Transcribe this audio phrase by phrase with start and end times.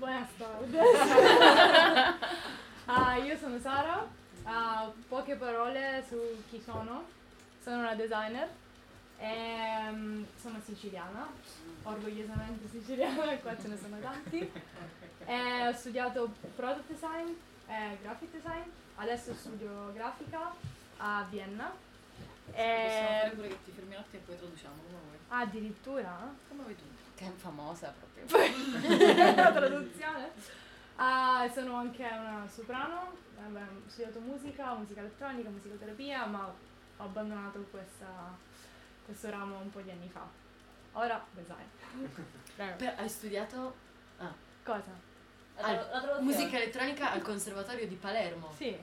[0.00, 0.80] Buenas tardes.
[2.92, 4.04] Ah, io sono Sara.
[4.42, 6.16] Ah, poche parole su
[6.50, 7.04] chi sono.
[7.62, 8.48] Sono una designer.
[9.18, 11.28] E, mm, sono siciliana,
[11.84, 14.50] orgogliosamente siciliana, qua ce ne sono tanti.
[15.24, 17.28] E ho studiato product design
[17.68, 18.62] e graphic design.
[18.96, 20.52] Adesso studio grafica
[20.96, 21.70] a Vienna.
[22.50, 25.18] Possiamo E, fare pure che ti fermi un attimo e poi traduciamo come vuoi.
[25.28, 26.34] addirittura?
[26.48, 26.82] Come vuoi tu.
[27.20, 28.24] Che è famosa proprio.
[29.36, 30.30] la traduzione.
[30.96, 37.58] Ah, sono anche una soprano, vabbè, ho studiato musica, musica elettronica, musicoterapia, ma ho abbandonato
[37.70, 38.34] questa-
[39.04, 40.26] questo ramo un po' di anni fa.
[40.92, 41.66] Ora design.
[42.78, 43.74] Per- hai studiato
[44.62, 44.90] Cosa?
[45.56, 48.50] Ah, musica elettronica al Conservatorio di Palermo.
[48.56, 48.78] Sì,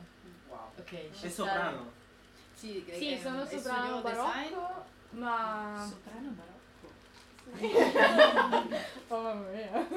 [0.48, 0.72] Wow.
[0.78, 1.92] Ok, È soprano.
[2.54, 4.54] Sì, sì che- sono e soprano studio design.
[4.54, 5.86] barocco, ma...
[5.90, 6.57] Soprano barocco.
[9.08, 9.88] Oh mamma mia.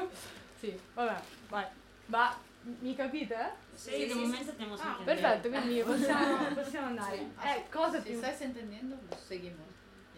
[0.58, 1.66] Sì, vabbè, vai.
[2.06, 2.36] Ma
[2.80, 3.54] mi capite?
[3.74, 5.05] Sí, de momento tenemos Ah, entendido.
[5.05, 7.30] perfetto, quindi possiamo, possiamo andare.
[7.42, 8.16] Eh, cosa più...
[8.16, 9.69] stai entendiendo, lo seguimos.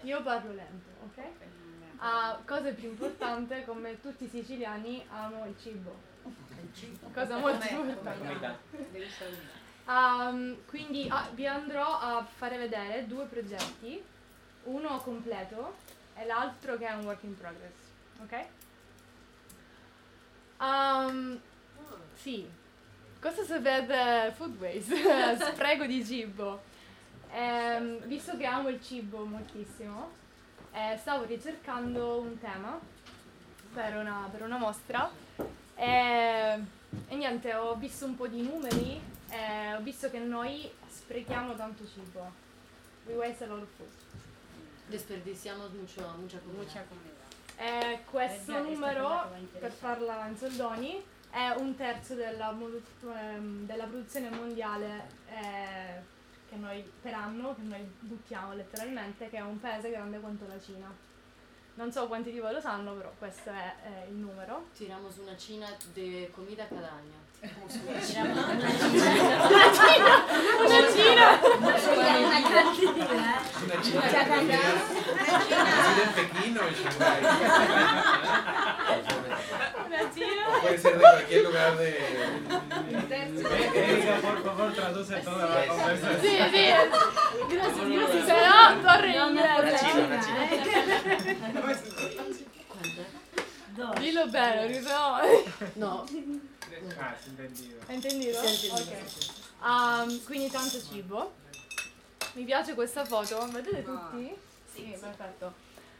[0.02, 1.18] Io parlo lento, ok?
[1.18, 1.24] Ok.
[1.98, 5.94] Ah, cosa più importante, come tutti i siciliani, amo il cibo.
[7.12, 8.58] Cosa molto importante.
[9.86, 14.02] Ehm, quindi ah, vi andrò a fare vedere due progetti,
[14.64, 15.76] uno completo
[16.14, 17.72] e l'altro che è un work in progress,
[18.22, 18.44] ok?
[20.60, 21.40] Ehm,
[22.14, 22.48] sì,
[23.20, 24.94] cosa sapete food waste?
[25.52, 26.62] Spreco di cibo.
[27.32, 30.10] Ehm, visto che amo il cibo moltissimo,
[30.72, 32.78] eh, stavo ricercando un tema
[33.72, 35.10] per una, per una mostra
[35.74, 36.60] e,
[37.08, 41.84] e niente, ho visto un po' di numeri e ho visto che noi sprechiamo tanto
[41.92, 42.30] cibo.
[43.06, 43.88] We waste a lot of food.
[44.92, 46.62] Desperdiciamos mucho, mucha comida.
[46.62, 47.20] Mucha comida.
[47.56, 54.28] E questo Eh, numero, per farla in soldoni, è un terzo della, ehm, della produzione
[54.28, 56.02] mondiale eh,
[56.46, 60.60] che noi per anno, che noi buttiamo letteralmente, che è un paese grande quanto la
[60.60, 60.94] Cina.
[61.74, 64.68] Non so quanti di voi lo sanno, però questo è eh, il numero.
[64.74, 67.21] Tiramos una china de comida cada año.
[80.60, 81.98] Puede ser de cualquier lugar de.
[83.74, 86.20] Erika, por favor, traduce toda la conversación.
[86.22, 86.70] Sí, sí.
[87.50, 88.26] Gracias, gracias.
[88.28, 89.22] No, corre.
[89.24, 89.58] una
[93.76, 95.18] no, Dillo bene riso.
[95.76, 96.06] No.
[96.98, 97.80] Ah, sí, entendido.
[97.86, 98.38] Hai intendito?
[98.46, 99.30] Sì, ho intendito.
[99.60, 99.64] Ok.
[99.64, 101.32] Um, quindi tanto cibo.
[102.34, 104.34] Mi piace questa foto, vedete tutti?
[104.72, 105.52] Sì, perfetto.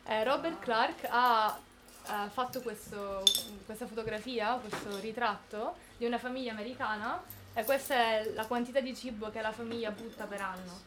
[0.07, 1.59] Eh, Robert Clark ha
[2.05, 3.23] eh, fatto questo-
[3.67, 7.23] questa fotografia, questo ritratto di una famiglia americana
[7.55, 10.81] e questa è la quantità di cibo che la famiglia butta per anno.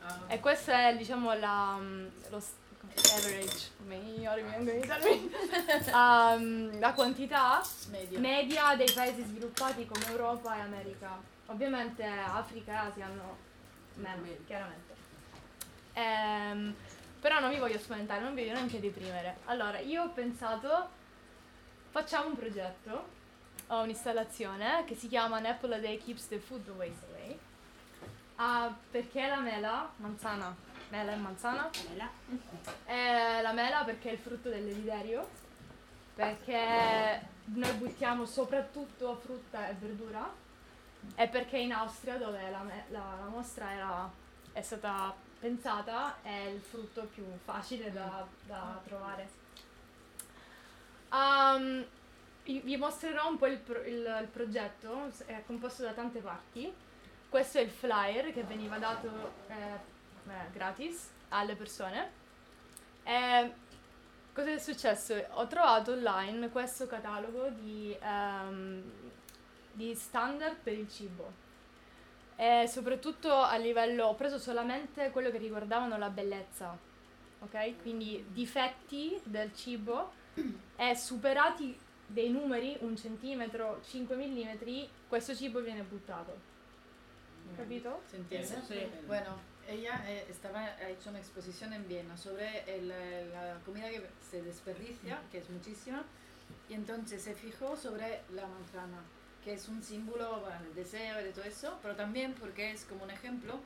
[0.00, 1.78] Ah, E questa è diciamo la,
[2.30, 2.42] lo
[2.94, 5.30] average, mi ora mi vengono i termini.
[5.92, 8.18] Um, la quantità medio.
[8.18, 11.20] media dei paesi sviluppati come Europa e America.
[11.46, 13.36] Ovviamente Africa e Asia hanno
[13.94, 14.94] meno, chiaramente.
[15.94, 16.74] Ehm,
[17.20, 19.38] però non vi voglio spaventare, non vi voglio neanche deprimere.
[19.46, 20.88] Allora, io ho pensato,
[21.90, 23.08] facciamo un progetto,
[23.68, 27.38] ho un'installazione che si chiama An apple a day keeps the food waste away.
[28.36, 30.54] Ah, perché la mela, manzana,
[30.90, 32.08] mela e manzana, Mela.
[32.84, 35.28] è la mela perché è il frutto del desiderio,
[36.14, 40.30] perché noi buttiamo soprattutto frutta e verdura
[41.14, 44.10] e perché in Austria dove la, me- la- la mostra era-
[44.52, 49.36] è stata pensata è il frutto più facile da, da trovare.
[51.10, 51.84] Um,
[52.44, 56.72] vi mostrerò un po' il, pro- il- il progetto, è composto da tante parti.
[57.28, 59.08] Questo è il flyer che veniva dato
[59.48, 59.96] eh,
[60.30, 62.10] eh, gratis alle persone.
[63.02, 63.52] E
[64.32, 65.14] cosa è successo?
[65.32, 68.82] Ho trovato online questo catalogo di, ehm,
[69.72, 71.46] di standard per il cibo.
[72.36, 76.76] E soprattutto a livello, ho preso solamente quello che riguardavano la bellezza,
[77.40, 77.82] ok?
[77.82, 80.12] Quindi difetti del cibo
[80.76, 81.76] e superati
[82.06, 86.56] dei numeri, un centimetro, 5 millimetri, questo cibo viene buttato.
[87.56, 88.02] Capito?
[88.06, 88.62] ¿Se entiende?
[88.66, 88.88] Sí.
[89.06, 94.02] Bueno, ella eh, estaba, ha hecho una exposición en Viena sobre el, la comida que
[94.30, 96.04] se desperdicia, que es muchísima,
[96.68, 99.02] y entonces se fijó sobre la manzana,
[99.44, 102.84] que es un símbolo bueno, del deseo y de todo eso, pero también porque es
[102.84, 103.60] como un ejemplo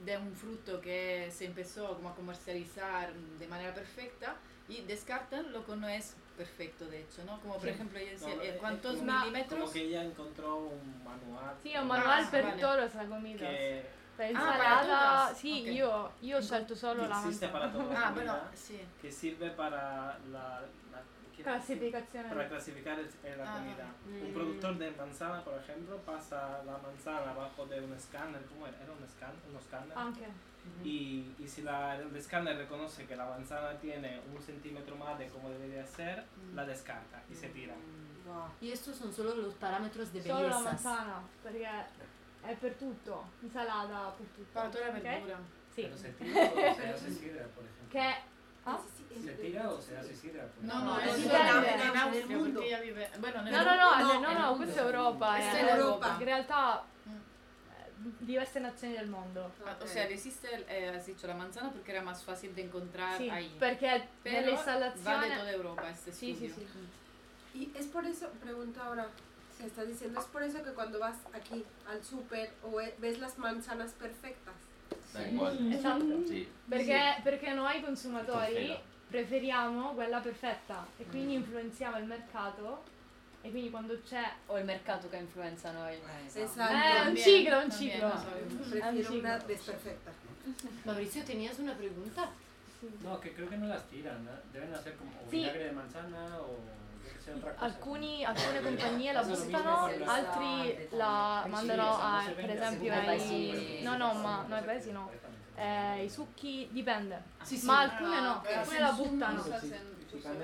[0.00, 4.36] de un fruto que se empezó como a comercializar de manera perfecta
[4.68, 7.40] y descartan lo que no es perfecto, de hecho, ¿no?
[7.40, 7.68] Como por Sí.
[7.70, 9.60] ejemplo, ella decía, No, eh, ¿cuántos como- milímetros?
[9.60, 11.56] Como que ella encontró un manual.
[11.64, 12.60] È un manuale Ah, per vale.
[12.60, 13.40] todas las comidas.
[13.48, 14.82] que Per Ah, insalata, para
[15.26, 15.36] todas.
[15.38, 15.66] sì, Ok.
[15.74, 17.84] io, io ho scelto solo la existe para manzana.
[17.84, 18.80] toda la Ah, bueno, sí.
[19.00, 20.60] que sirve para la,
[20.92, 21.02] la-.
[21.36, 22.28] Classificazione.
[22.30, 23.58] para clasificar el- la Ah.
[23.58, 23.86] comida.
[24.06, 24.32] Un Mm.
[24.34, 28.82] productor de manzana, por ejemplo, pasa la manzana abajo de un escáner, ¿cómo era?
[28.82, 29.36] ¿Era un escáner?
[29.50, 29.92] Un escáner?
[29.98, 30.26] Anche.
[30.82, 35.28] Y, y si la, el escáner reconoce que la manzana tiene un centímetro más de
[35.28, 36.56] como debería ser, Mm.
[36.56, 37.74] la descarta y se tira.
[38.26, 38.46] Wow.
[38.60, 41.68] Y estos son solo los parámetros de Solo la manzana, perché
[42.46, 43.30] è per tutto.
[43.40, 44.50] Insalata per tutto.
[44.52, 45.02] Para toda la ok?
[45.02, 45.38] verdura.
[45.74, 45.82] Sì.
[45.82, 47.88] Pero se tira o se hace sidra, por ejemplo.
[47.90, 48.14] Che
[48.64, 48.80] ah?
[49.24, 50.48] ¿Se tira o se hace sidra?
[50.60, 51.60] No, no, Austria,
[52.10, 53.10] perché ella vive...
[53.18, 55.34] Bueno, No, no, no, No, questa è Europa.
[55.34, 56.16] Questa è- è Europa.
[56.18, 57.12] In realtà Mm.
[57.12, 59.52] eh, diverse nazioni del mondo.
[59.64, 62.62] Ah, O sea, le hiciste, eh, has dicho la manzana porque era más fácil de
[62.62, 63.54] encontrar Sì, ahí.
[63.58, 65.16] perché Pero nell'installazione...
[65.16, 66.68] va de toda Europa este Sì, sì, estudio.
[67.52, 67.58] sì.
[67.58, 69.08] Y es por eso, pregunta ahora,
[69.56, 73.18] se está diciendo, es por eso que cuando vas aquí al súper o e- ves
[73.18, 74.54] las manzanas perfectas.
[75.12, 75.72] Da igual.
[75.72, 76.26] Esatto.
[76.26, 76.46] Sì.
[76.68, 78.76] Perché, perché noi consumatori
[79.08, 82.82] preferiamo quella perfetta e quindi influenziamo il mercato
[83.42, 84.24] e quindi quando c'è...
[84.48, 85.98] O el mercado que influenza a noi.
[86.34, 86.74] Exacto.
[86.74, 88.08] Eh, un También, ciclo, un ciclo.
[88.08, 88.68] no sabemos.
[88.68, 89.18] Prefiero sí.
[89.18, 90.10] una desperfecta.
[90.84, 92.28] Mauricio, ¿tenías una pregunta?
[93.02, 94.30] No, que creo que no las tiran, ¿no?
[94.52, 95.38] deben hacer como Sì.
[95.38, 96.58] vinagre de manzana o
[97.58, 104.14] Alcuni, alcune compagnie la buttano, altri la Sì, mandano a, per esempio ai No, no,
[104.14, 105.10] ma no, ai paesi no.
[105.56, 107.22] Eh, I succhi dipende.
[107.42, 107.66] Sí, sí.
[107.66, 109.42] Ma alcune no, Ah, alcune la buttano.
[109.42, 109.50] Sí,
[110.08, 110.36] sí, pan.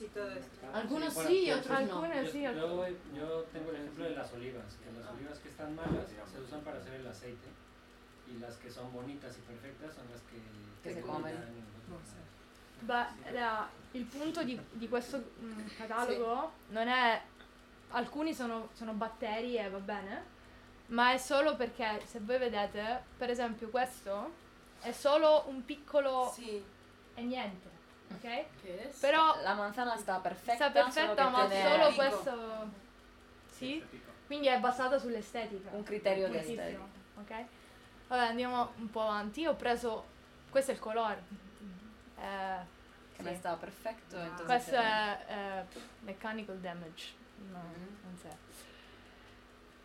[0.00, 0.66] y todo esto.
[0.72, 1.76] Algunos sí otros no.
[1.76, 6.06] Alcune sì, Yo, tengo el ejemplo de las olivas, que las olivas que están malas
[6.32, 7.48] se usan para hacer el aceite
[8.28, 10.38] y las que son bonitas y perfectas son las que,
[10.82, 11.34] Que se se comen.
[12.84, 17.20] Beh, la- il punto di, di questo mm, catalogo non è...
[17.90, 20.24] Alcuni sono, sono batteri e va bene,
[20.86, 24.32] ma è solo perché se voi vedete, per esempio questo
[24.80, 26.30] è solo un piccolo...
[26.34, 26.62] Sí.
[27.14, 27.68] è niente,
[28.14, 28.44] ok?
[28.60, 28.98] ¿Qué es?
[28.98, 30.54] Però La manzana está perfecta.
[30.56, 32.68] sta perfetta, solo ma solo questo...
[33.52, 33.82] Sì?
[34.26, 35.70] Quindi è basata sull'estetica.
[35.72, 36.84] un criterio de Moltissimo, estética.
[37.20, 37.44] ok?
[38.08, 39.46] Vabbè, andiamo un po' avanti.
[39.46, 40.04] Ho preso...
[40.50, 41.22] Questo è il colore.
[42.18, 42.72] Eh,
[43.16, 43.28] Que sì.
[43.28, 44.16] no estaba perfecto.
[44.18, 45.64] entonces Questo è eh,
[46.04, 47.12] mechanical damage.
[47.50, 47.96] No, Mhm.
[48.04, 48.28] non so.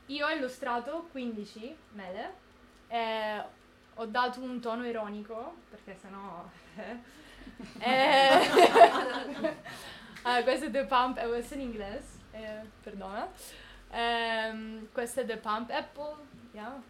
[0.08, 2.34] Io ho illustrato 15 mele
[2.88, 3.44] e
[3.96, 6.50] ho dato un tono ironico perché sennò...
[7.80, 8.40] eh,
[10.24, 13.28] ah, questo è The Pump, eh, questo in inglese, eh, perdona.
[13.92, 16.16] Ehm, questo è The Pump Apple,
[16.54, 16.82] yeah.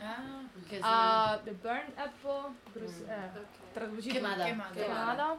[0.00, 0.42] Ah,
[0.80, 3.30] Ah, The Burn Apple, brus- eh,
[3.72, 4.44] traducito Quemada.
[4.44, 4.72] quemada.
[4.72, 5.38] quemada.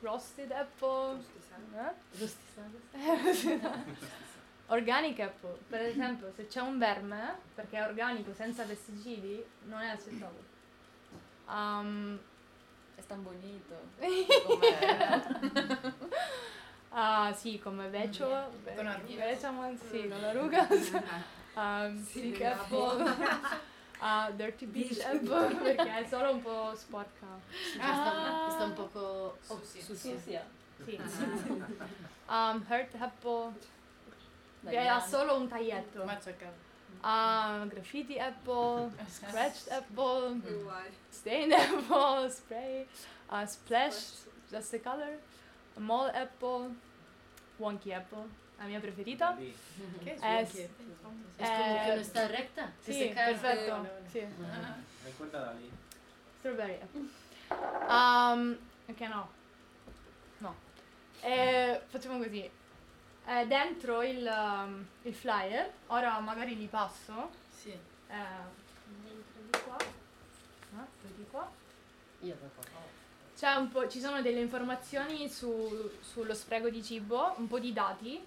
[0.00, 1.20] Roasted Apple,
[1.74, 1.92] eh?
[2.18, 2.80] Rustizado.
[4.70, 9.88] Organic apple, per esempio, se c'è un verme, perché è organico senza pesticidi, non è
[9.88, 10.44] accettabile.
[11.48, 12.18] Um,
[12.98, 13.74] Es tan bonito.
[16.90, 18.26] ah, sì, come vecio,
[18.74, 19.16] Con arrugas.
[19.16, 20.92] veciamo, sì, con arrugas.
[21.58, 23.14] Um, Sì, sick mi apple.
[24.00, 27.26] Ah, dirty beach apple, perché è solo un po' sporca.
[27.74, 29.80] Está, está un poco Sucia.
[29.82, 30.42] sucia.
[30.84, 31.00] Sì.
[32.30, 33.54] Um, hurt apple,
[34.68, 36.04] che ha solo un taglietto.
[36.04, 36.52] Machacado.
[37.00, 40.90] Ah, graffiti apple, scratched apple, guay.
[41.10, 42.86] stained apple, spray,
[43.30, 45.18] uh, splash, just the color,
[45.76, 46.74] a mole apple,
[47.58, 48.26] wonky apple,
[48.58, 49.32] la mia preferita.
[49.32, 49.54] Dalí.
[50.04, 50.16] ¿Qué es?
[50.22, 51.22] Es- Wonky?
[51.38, 52.72] Es como que no está recta.
[52.84, 53.70] Sì, perfetto.
[53.72, 54.08] Vale, vale.
[54.10, 54.20] Sì.
[54.42, 55.70] Ah, Recuerda a Dalí.
[56.40, 56.78] Strawberry.
[57.88, 59.28] Um, ok, no.
[60.38, 60.54] No.
[61.22, 62.50] Eh, facciamo così.
[63.26, 67.30] Eh, dentro il, um, il flyer, ora magari li passo.
[67.50, 67.70] sí.
[67.70, 68.16] Eh,
[69.02, 69.76] dentro di qua.
[70.70, 70.86] No,
[71.16, 71.50] di qua.
[72.20, 72.66] Io dopo.
[73.36, 77.72] C'è un po', ci sono delle informazioni su- sullo spreco di cibo, un po' di
[77.72, 78.20] dati.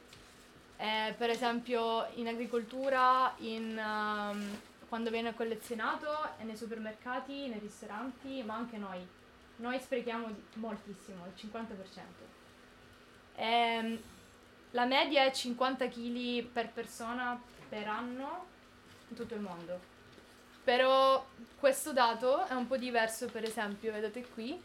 [0.81, 4.59] Eh, per esempio in agricoltura, in, ehm,
[4.89, 6.07] quando viene collezionato,
[6.39, 9.07] nei supermercati, nei ristoranti, ma anche noi.
[9.57, 12.25] Noi sprechiamo moltissimo, il 50%.
[13.35, 14.01] Ehm,
[14.71, 18.45] la media è 50 kg per persona per anno
[19.09, 19.79] in tutto il mondo.
[20.63, 21.23] Però
[21.59, 24.59] questo dato è un po' diverso, per esempio, vedete qui,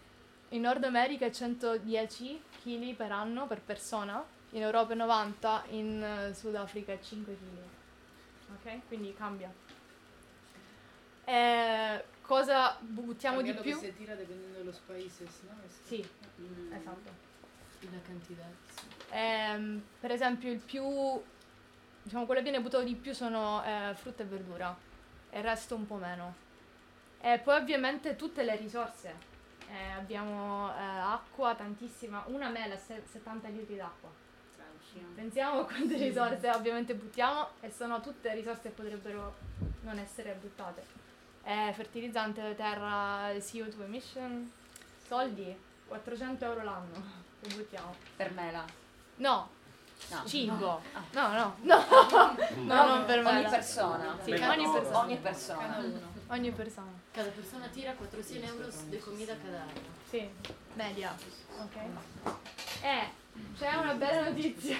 [0.50, 6.02] in Nord America è 110 kg per anno per persona, in Europa è 90, in
[6.02, 8.54] eh, Sudafrica è 5 kg.
[8.54, 8.86] Ok?
[8.88, 9.52] Quindi cambia.
[11.24, 13.76] Eh, cosa buttiamo di più?
[13.76, 15.54] se tira dependiendo de los países, ¿no?
[15.84, 16.04] Sì,
[16.72, 17.24] esatto.
[17.80, 18.50] La cantidad.
[18.74, 18.86] sì.
[19.10, 20.82] Ehm, per esempio il più,
[22.02, 24.76] diciamo quello che viene buttato di più sono eh, frutta e verdura
[25.30, 26.34] e il resto un po' meno.
[27.20, 29.34] E poi ovviamente tutte le risorse.
[29.68, 34.08] Eh, abbiamo eh, acqua tantissima, una mela, se- 70 litri d'acqua.
[35.14, 39.34] Pensiamo a quante risorse ovviamente buttiamo e sono tutte risorse che potrebbero
[39.82, 40.84] non essere buttate.
[41.44, 44.50] Eh, fertilizzante, terra, CO2 emission,
[45.06, 47.02] soldi, 400 euro l'anno
[47.40, 47.94] che buttiamo.
[48.16, 48.64] Per mela.
[49.16, 49.54] No,
[50.10, 50.22] No.
[50.26, 50.82] cibo.
[50.92, 51.02] Ah.
[51.12, 53.30] No, no, no, no, non per me.
[53.30, 54.18] Ogni persona.
[54.22, 54.98] Sì, Cada ogni persona.
[54.98, 55.58] Ogni persona.
[55.66, 56.12] Cada uno.
[56.26, 56.90] Ogni persona.
[57.12, 59.80] Cada persona tira 400 euros de comida cada año.
[60.10, 60.28] Sì,
[60.74, 61.14] media.
[61.62, 61.76] Ok.
[62.82, 63.08] E
[63.56, 64.76] c'è una bella notizia.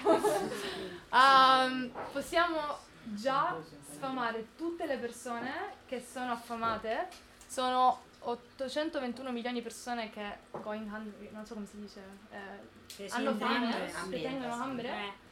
[1.11, 3.57] Um, possiamo già
[3.93, 5.53] sfamare tutte le persone
[5.87, 7.09] che sono affamate.
[7.47, 12.01] Sono 821 milioni di persone che going hungry, non so come si dice.
[12.31, 14.89] eh, hanno fame, hambre, che tengono hambre.
[14.89, 15.25] Eh,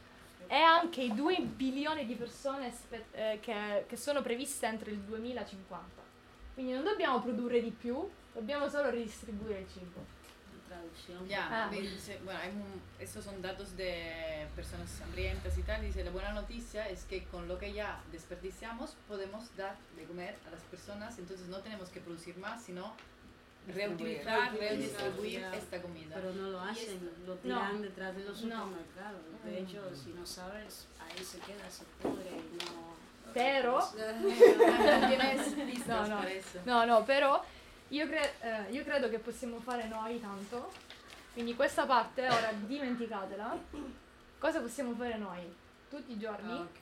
[0.47, 4.99] e anche i 2 bilioni di persone spe- eh, che, che sono previste entro il
[4.99, 6.03] 2050.
[6.53, 10.14] Quindi non dobbiamo produrre di più, dobbiamo solo ridistribuire il cibo.
[10.75, 11.27] Traducción.
[11.27, 11.69] Ya, Ah.
[11.69, 15.81] dice, bueno, hay un- estos son datos de personas hambrientas y tal.
[15.81, 20.35] Dice, la buena noticia es que con lo que ya desperdiciamos podemos dar de comer
[20.47, 22.93] a las personas, entonces no tenemos que producir más, sino
[23.67, 26.15] reutilizar, redistribuir esta comida.
[26.15, 29.21] Pero no lo hacen, lo tiran detrás de los supermercados.
[29.43, 32.95] De hecho, si no sabes, ahí se queda, se pudre y no...
[33.33, 33.79] Pero,
[35.07, 36.17] Tienes listas No, no.
[36.17, 36.59] para eso.
[36.65, 37.41] no, no, però
[37.89, 40.71] io, cre- eh, io credo che possiamo fare noi tanto.
[41.33, 43.57] Quindi questa parte, ora dimenticatela.
[44.39, 45.41] Cosa possiamo fare noi
[45.89, 46.79] tutti i giorni Ok.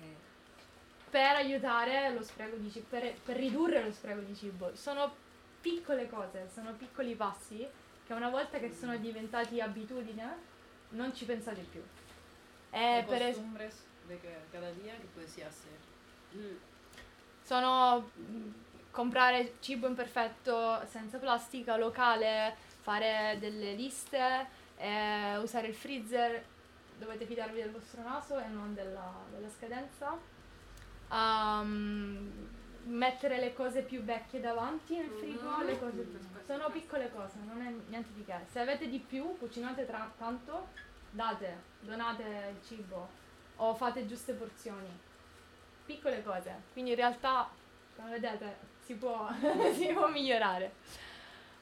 [1.09, 4.75] per aiutare lo spreco di cibo, per, per ridurre lo spreco di cibo?
[4.75, 5.13] Sono
[5.61, 7.65] piccole cose, sono piccoli passi
[8.05, 10.51] che una volta che sono diventati abitudine
[10.89, 11.81] non ci pensate più.
[12.71, 14.19] E Son per es- de
[14.51, 15.79] cada día que puedes hacer.
[16.35, 16.57] Mm.
[17.45, 18.09] sono
[18.93, 24.45] comprare cibo imperfetto senza plastica, locale, fare delle liste,
[24.77, 26.45] eh, usare il freezer,
[26.99, 30.15] dovete fidarvi del vostro naso e non della, della scadenza.
[31.09, 32.49] Um,
[32.83, 36.07] mettere le cose più vecchie davanti nel frigo, le cose.
[36.45, 38.35] Sono piccole cose, non è niente di che.
[38.51, 40.67] Se avete di più, cucinate tra- tanto,
[41.09, 43.09] date, donate il cibo
[43.55, 44.99] o fate giuste porzioni.
[45.83, 46.61] Piccole cose.
[46.73, 47.49] Quindi in realtà,
[47.95, 49.29] come vedete, si può,
[49.73, 50.73] si può migliorare.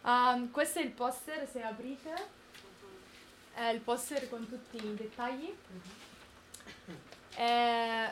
[0.04, 2.40] Um, questo è il poster, se aprite.
[3.54, 5.56] È il poster con tutti i dettagli.
[7.36, 8.12] E,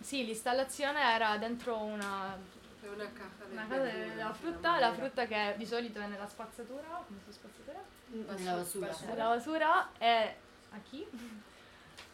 [0.00, 2.36] sì, l'installazione era dentro una,
[2.82, 7.02] una caja de una casa della frutta, la frutta che di solito è nella spazzatura,
[7.06, 7.82] come si spazzatura?
[8.06, 8.96] Nella basura.
[9.14, 10.36] La basura è
[10.70, 11.06] a chi?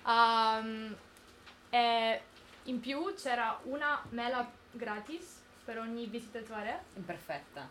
[0.04, 0.94] Um,
[1.70, 2.22] e
[2.64, 6.82] in più c'era una mela gratis per ogni visitatore.
[6.94, 7.68] Imperfetta.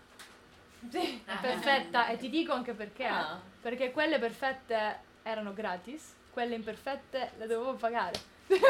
[0.90, 2.08] Sì, perfetta.
[2.08, 3.06] E ti dico anche perché.
[3.06, 3.40] Ah.
[3.62, 8.32] Perché quelle perfette erano gratis, quelle imperfette le dovevo pagare.
[8.50, 8.68] En la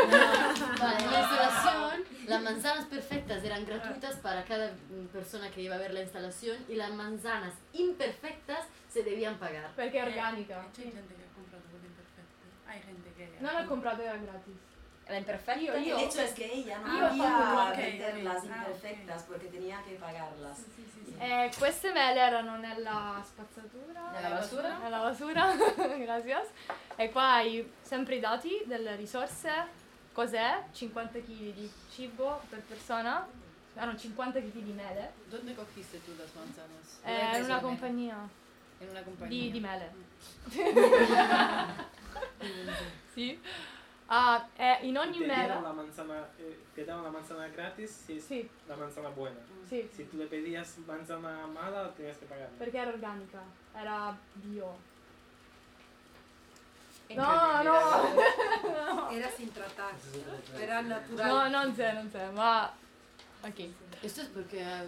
[2.28, 4.72] las manzanas perfectas eran gratuitas para cada
[5.12, 9.72] persona que iba a ver la instalación y las manzanas imperfectas se debían pagar.
[9.76, 10.64] Perché è organica.
[10.74, 12.46] C'è gente che ha comprato quelle imperfette.
[12.68, 13.32] Hai gente che...
[13.40, 14.73] Non ho comprato, era gratis.
[15.08, 15.60] La imperfecta.
[15.62, 18.24] Io- io- El hecho es que ella no Io podía pago, ok, vender ok.
[18.24, 18.46] las Ah, ok.
[18.46, 20.58] imperfectas porque tenía que pagarlas.
[20.58, 21.16] Sì, sì, sì.
[21.20, 24.12] E queste mele erano nella spazzatura.
[24.12, 24.78] Nella basura?
[24.78, 25.56] Nella basura,
[25.98, 26.48] gracias.
[26.96, 29.82] E qua hai sempre i dati delle risorse.
[30.14, 30.64] Cos'è?
[30.72, 33.28] 50 kg di cibo per persona.
[33.76, 35.12] Erano 50 kg di mele.
[35.30, 37.00] ¿Dónde cogiste tú las manzanas?
[37.04, 38.30] Eh, ¿Dónde in una la compagnia
[38.80, 39.42] En una compañía.
[39.42, 39.92] di, di mele.
[43.14, 43.40] sì.
[44.16, 45.60] Ah, e in ogni Te dieron mela.
[45.62, 49.40] la manzana, eh, te daban la manzana gratis si es Sì, la manzana buena.
[49.68, 52.48] sì, Si tú le pedías manzana mala, tenías que pagar.
[52.60, 53.42] perché era organica.
[53.74, 54.78] Era bio.
[57.10, 59.10] No, no.
[59.12, 59.94] Era sin tratar.
[60.60, 61.28] Era natural.
[61.28, 62.72] No, non sé, non sé, ma...
[63.42, 63.60] Ok.
[64.02, 64.80] Esto es porque ha-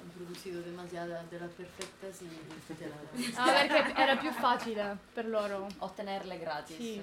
[0.00, 2.28] han producido demasiadas de las perfectas y
[2.74, 3.38] de las...
[3.38, 5.66] Ah, perché era più facile per loro.
[5.78, 6.76] Ottenerle gratis.
[6.76, 7.02] Sì.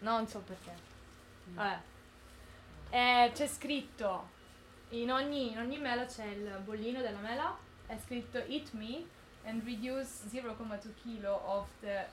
[0.00, 0.72] Non so perché.
[1.54, 1.78] Vabbè.
[2.90, 4.28] E c'è scritto,
[4.90, 9.04] in ogni, in ogni mela c'è il bollino della mela, è scritto Eat me
[9.44, 12.06] and reduce 0,2 kg of the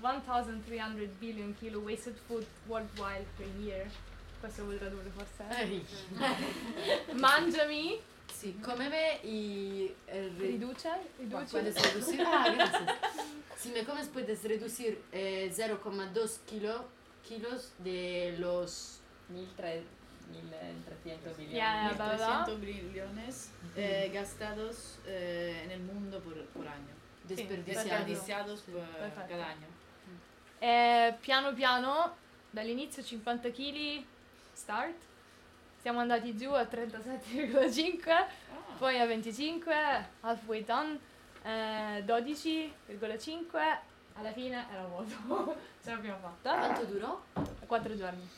[0.00, 3.86] 1300 billion kilo wasted food worldwide per year.
[4.40, 5.44] Questo vuol tradurre forse.
[7.12, 8.00] Mangiami
[8.32, 11.44] Sí, come y el re- Riduce, riduce.
[11.50, 12.22] puedes reducir.
[12.26, 12.82] Ah, gracias.
[13.56, 16.88] Si me comes puedes reducir eh, 0,2 kilo,
[17.26, 19.00] kilos de los
[20.32, 21.56] 1300 millones.
[21.56, 22.44] Ya, bla, bla, bla.
[22.44, 26.92] 300 billones eh, gastados eh, en el mundo por, por año.
[27.28, 27.84] desperdiciados.
[27.90, 29.28] Desperdiciados por- perfetto.
[29.28, 29.66] cada año.
[30.60, 32.14] E piano piano,
[32.52, 34.04] dall'inizio 50 kg,
[34.54, 34.96] start.
[35.82, 38.26] Siamo andati giù a 37,5, Ah,
[38.78, 39.68] poi a 25,
[40.20, 40.98] halfway done,
[41.44, 43.58] eh, 12,5,
[44.14, 45.56] alla fine era vuoto.
[45.82, 46.56] Ce l'abbiamo fatta.
[46.58, 47.24] ¿Cuánto duró?
[47.66, 48.28] 4 giorni.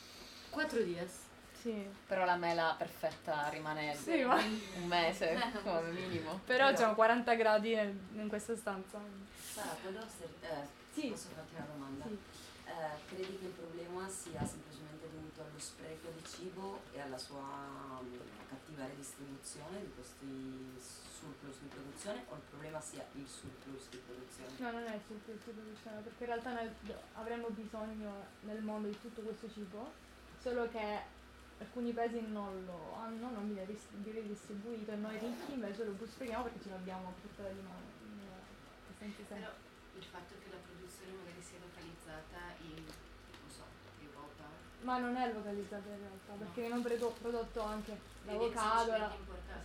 [0.49, 1.23] 4 días.
[1.61, 1.87] Sì.
[2.07, 4.35] Però la mela perfetta rimane Sì, ma...
[4.35, 6.39] un mese come minimo.
[6.45, 8.99] Però c'erano 40 gradi in questa stanza.
[9.35, 11.07] Sara, puedo hacer, eh, Sì.
[11.09, 12.05] posso farti una domanda?
[12.05, 12.17] Sì.
[12.65, 18.01] Eh, credi che il problema sia semplicemente dovuto allo spreco di cibo e alla sua
[18.01, 18.17] mm,
[18.49, 24.49] cattiva redistribuzione di questi surplus di produzione o il problema sia il surplus di produzione?
[24.57, 26.69] No, non è il surplus di produzione, perché in realtà noi
[27.13, 29.91] avremmo bisogno nel mondo di tutto questo cibo,
[30.41, 31.13] solo che
[31.59, 36.63] alcuni paesi non lo hanno, non viene ridistribuito e noi ricchi invece lo sprechiamo perché
[36.63, 37.93] ce l'abbiamo a portata di mano.
[38.89, 39.63] abbastanza semplice.
[39.95, 43.63] il fatto che la produzione magari sia localizzata in, non so,
[44.01, 44.43] Europa,
[44.81, 49.11] Ma non è localizzato in realtà, perché viene prodo- prodotto anche l'avocado, la...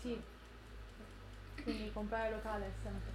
[0.00, 0.20] Sì.
[1.62, 3.12] Quindi comprare locale è sempre...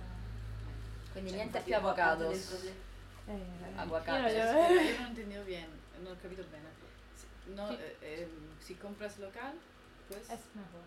[1.11, 2.37] Quindi Cioè, niente più avocados.
[2.45, 2.83] problema-
[3.27, 4.17] Eh, Aguacate.
[4.17, 5.69] io non glielo- Espera, yo no he entendido bien,
[6.03, 6.69] no he capito bene.
[7.15, 7.75] Si- No, Sí.
[7.79, 8.29] eh, eh,
[8.59, 9.53] si compras local,
[10.07, 10.83] pues Es mejor.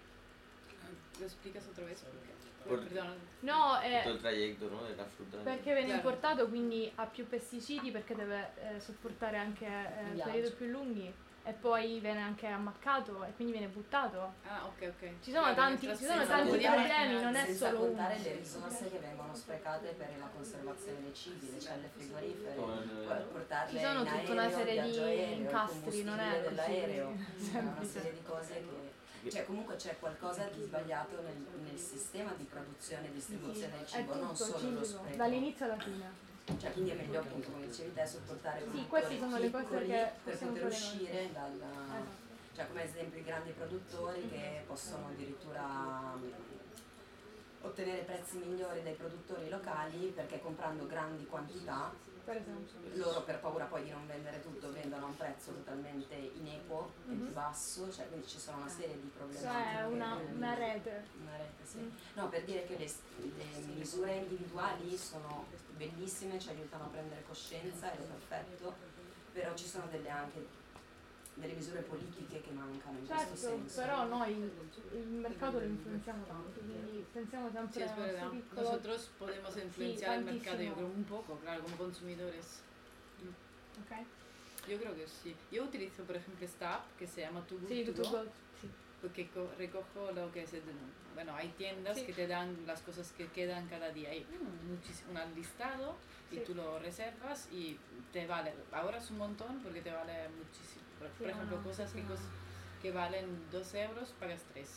[1.18, 1.99] lo explicas otra vez.
[2.00, 2.33] Porque,
[2.68, 5.37] Por- No, eh, Tutto il tragitto no, della frutta.
[5.38, 5.96] Perché viene Chiaro.
[5.96, 11.12] importato quindi ha più pesticidi perché deve eh, sopportare anche eh, periodi più lunghi
[11.44, 14.34] e poi viene anche ammaccato e quindi viene buttato.
[14.46, 15.10] Ah, ok, ok.
[15.22, 18.22] Ci sono tanti- ci sono tanti contare- problemi, non è solo contare uno.
[18.25, 23.70] le risorse che vengono sprecate per la conservazione dei cibi, le celle frigorifere, poi portarle
[23.78, 28.12] Ci sono in tutta una serie di incastri, non è così dell'aereo, c'è una serie
[28.12, 28.88] di cose che...
[29.30, 34.14] Cioè comunque c'è qualcosa di sbagliato nel, nel sistema di produzione e distribuzione del cibo,
[34.14, 35.16] non tutto solo lo ciclico, spreco.
[35.16, 36.26] dall'inizio alla fine.
[36.59, 39.64] Cioè quindi è meglio appunto come dicevi te sopportare Sì, produttori queste sono le cose
[39.64, 41.53] piccoli che per poter uscire dal...
[41.55, 42.26] Esatto.
[42.55, 46.16] Cioè come ad esempio i grandi produttori che possono addirittura
[47.62, 51.92] ottenere prezzi migliori dai produttori locali perché comprando grandi quantità
[52.25, 52.42] Per
[52.99, 57.12] loro per paura poi di non vendere tutto vendono a un prezzo totalmente inequo e
[57.12, 57.25] Mhm.
[57.25, 59.51] più basso, cioè quindi ci sono una serie di problematiche.
[59.51, 61.05] Cioè una, che- una rete.
[61.23, 61.79] una rete, sì.
[61.79, 61.90] Mm.
[62.14, 62.87] No, per dire che le,
[63.35, 63.44] le
[63.75, 68.75] misure individuali sono bellissime, ci aiutano a prendere coscienza, è perfetto,
[69.33, 70.47] però ci sono delle anche
[71.40, 73.81] delle misure politiche che mancano in questo Certo, senso.
[73.81, 74.51] però noi il,
[74.92, 78.31] il mercato lo influenziamo tanto, quindi pensiamo Sí, sempre es al verdad.
[78.31, 78.62] piccolo...
[78.62, 82.62] Nosotros podemos influenciar el mercado, yo creo, un poco, claro, como consumidores.
[83.85, 84.07] Ok?
[84.68, 85.35] Yo creo que sí.
[85.51, 88.31] Yo utilizo, por ejemplo, esta app que se llama tutto Go, gold.
[88.61, 88.68] Sì.
[89.01, 90.61] porque co- recojo lo que se...
[91.14, 92.05] Bueno, hay tiendas Sí.
[92.07, 94.11] que te dan las cosas que quedan cada día.
[94.11, 95.96] Hay un listado
[96.31, 96.42] y Sí.
[96.46, 97.79] tú lo reservas y
[98.12, 98.53] te vale.
[98.72, 100.85] Ahora es un montón porque te vale muchísimo.
[100.98, 102.11] Por, por ejemplo, no, cosas que, no.
[102.11, 102.28] cos-
[102.82, 104.68] que valen 2 euros, pagas 3.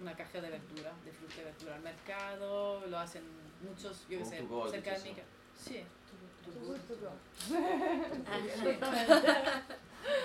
[0.00, 3.22] Una caja de verdura, de fruta y verdura al mercado, lo hacen
[3.62, 5.28] muchos, yo qué sé, cerca de mi casa.
[5.56, 5.84] Sí,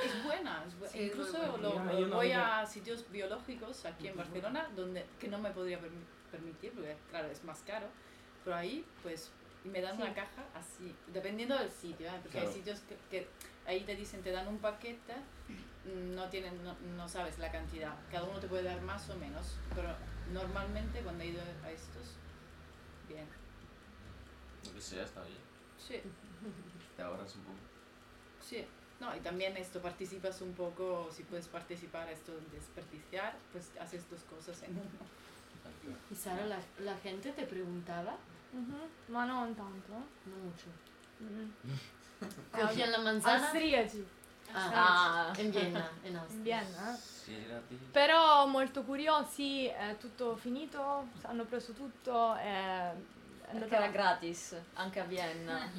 [0.04, 1.94] es buena, es bu- Sí, es muy incluso buena.
[1.94, 6.72] lo- voy a sitios biológicos aquí en Barcelona donde que no me podría permi- permitir
[6.74, 7.88] porque claro es más caro,
[8.44, 9.32] pero ahí pues
[9.66, 10.02] me dan Sí.
[10.04, 12.20] una caja así, dependiendo del sitio, ¿eh?
[12.22, 12.58] porque hay Claro.
[12.58, 13.28] sitios que, que
[13.68, 15.16] ahí te dicen te dan un paquete,
[16.16, 19.58] no tienen, no, no sabes la cantidad, cada uno te puede dar más o menos,
[19.76, 19.90] pero
[20.32, 22.16] normalmente cuando he ido a estos,
[23.08, 23.26] bien,
[24.66, 25.40] Lo que sea está bien.
[25.78, 26.02] sí.
[26.96, 27.58] Te ahorras un poco.
[28.42, 28.66] Sí,
[29.00, 34.10] no, y también esto participas un poco, si puedes participar esto de desperdiciar, pues haces
[34.10, 36.00] dos cosas en uno.
[36.12, 38.18] Y Sara, la, la gente te preguntaba,
[38.52, 38.76] Mhm.
[39.08, 39.92] Ma non tanto.
[40.24, 40.68] no mucho.
[41.22, 41.50] Mm.
[42.52, 43.44] Cogían la manzana.
[43.44, 44.06] Austriaci,
[44.52, 45.34] Ah, Ah.
[45.38, 46.42] en Viena, en in Austria.
[46.44, 46.96] Vienna.
[46.96, 47.78] Si è gratis.
[47.92, 52.34] Però molto curiosi, è tutto finito, hanno preso tutto.
[52.36, 55.60] È, è Perché era gratis, anche a Vienna.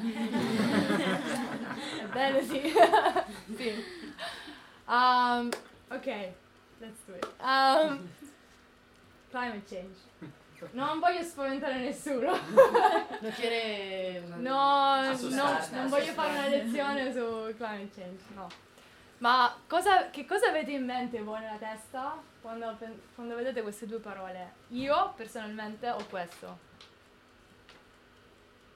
[2.00, 2.60] Ebbene sì.
[3.56, 3.84] sì.
[4.86, 5.48] Um,
[5.88, 6.32] ok,
[6.78, 7.26] let's do it.
[7.40, 8.08] Um,
[9.30, 9.98] climate change.
[10.72, 12.32] Non voglio spaventare nessuno.
[13.20, 14.20] No quiere...
[14.38, 18.48] No, no, non voglio fare una lezione su climate change, no.
[19.18, 22.78] Ma cosa, che cosa avete in mente voi nella testa quando,
[23.14, 24.52] quando vedete queste due parole?
[24.68, 26.68] Io personalmente ho questo.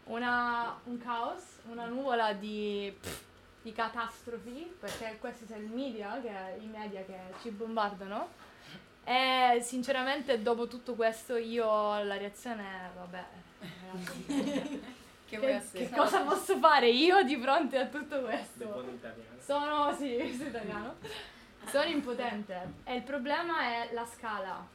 [0.05, 2.95] Una, un caos, una nuvola di,
[3.63, 8.29] di catastrofi, perché questo è il media, che, i media che ci bombardano.
[9.05, 13.25] E sinceramente dopo tutto questo io la reazione è, vabbè,
[15.27, 15.89] Che vuoi che, essere?
[15.89, 18.85] che cosa posso fare io di fronte a tutto questo?
[19.39, 20.95] Sono, sì, sono italiano.
[21.67, 22.75] Sono impotente.
[22.85, 24.67] E il problema è la scala.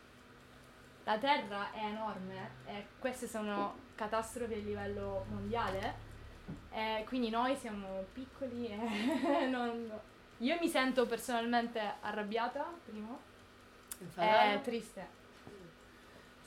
[1.03, 6.07] La Terra è enorme e queste sono catastrofi a livello mondiale.
[6.71, 9.91] E quindi noi siamo piccoli e non...
[10.39, 13.19] Io mi sento personalmente arrabbiata, primo,
[13.99, 14.53] Infatti.
[14.53, 15.07] e triste.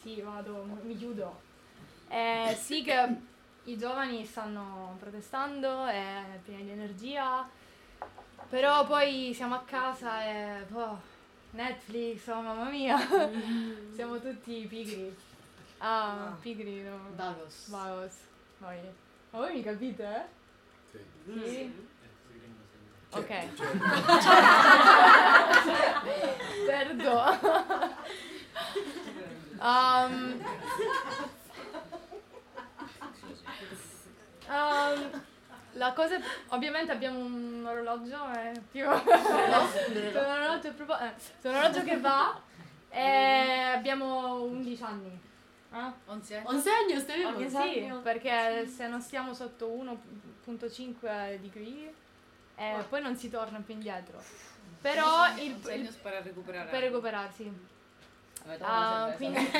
[0.00, 1.40] Sì, vado, mi chiudo.
[2.08, 3.16] Eh, sì che
[3.64, 7.48] i giovani stanno protestando, è pieni di energia,
[8.48, 11.00] però poi siamo a casa e boh,
[11.52, 12.98] Netflix, oh mamma mia,
[13.94, 15.14] siamo tutti pigri.
[15.78, 16.98] Ah, pigri, no.
[17.14, 17.68] Vagos.
[17.68, 18.14] Vagos.
[18.58, 18.78] Voi.
[19.30, 21.00] Ma voi mi capite, eh?
[21.24, 21.48] Sì.
[21.48, 21.86] Sì?
[23.12, 23.54] Cioè, Ok.
[23.56, 23.68] cioè,
[26.66, 27.10] Certo.
[29.60, 30.40] Um,
[34.48, 35.22] um,
[35.74, 41.12] la cosa, ovviamente abbiamo un orologio, è più un orologio, proprio- eh,
[41.48, 42.40] un orologio che va
[42.90, 45.18] e abbiamo 11 anni.
[45.72, 45.92] Eh?
[46.06, 46.46] 11 anni?
[46.46, 47.34] 11 años tenemos.
[47.34, 51.94] Ok, sì, perché se non stiamo sotto 1.5 degree
[52.62, 54.20] eh, poi non si torna più indietro.
[54.80, 57.70] Però il, 11 años para recuperar per recuperarsi.
[58.44, 59.50] Vabbè, dopo Ah, una quindi...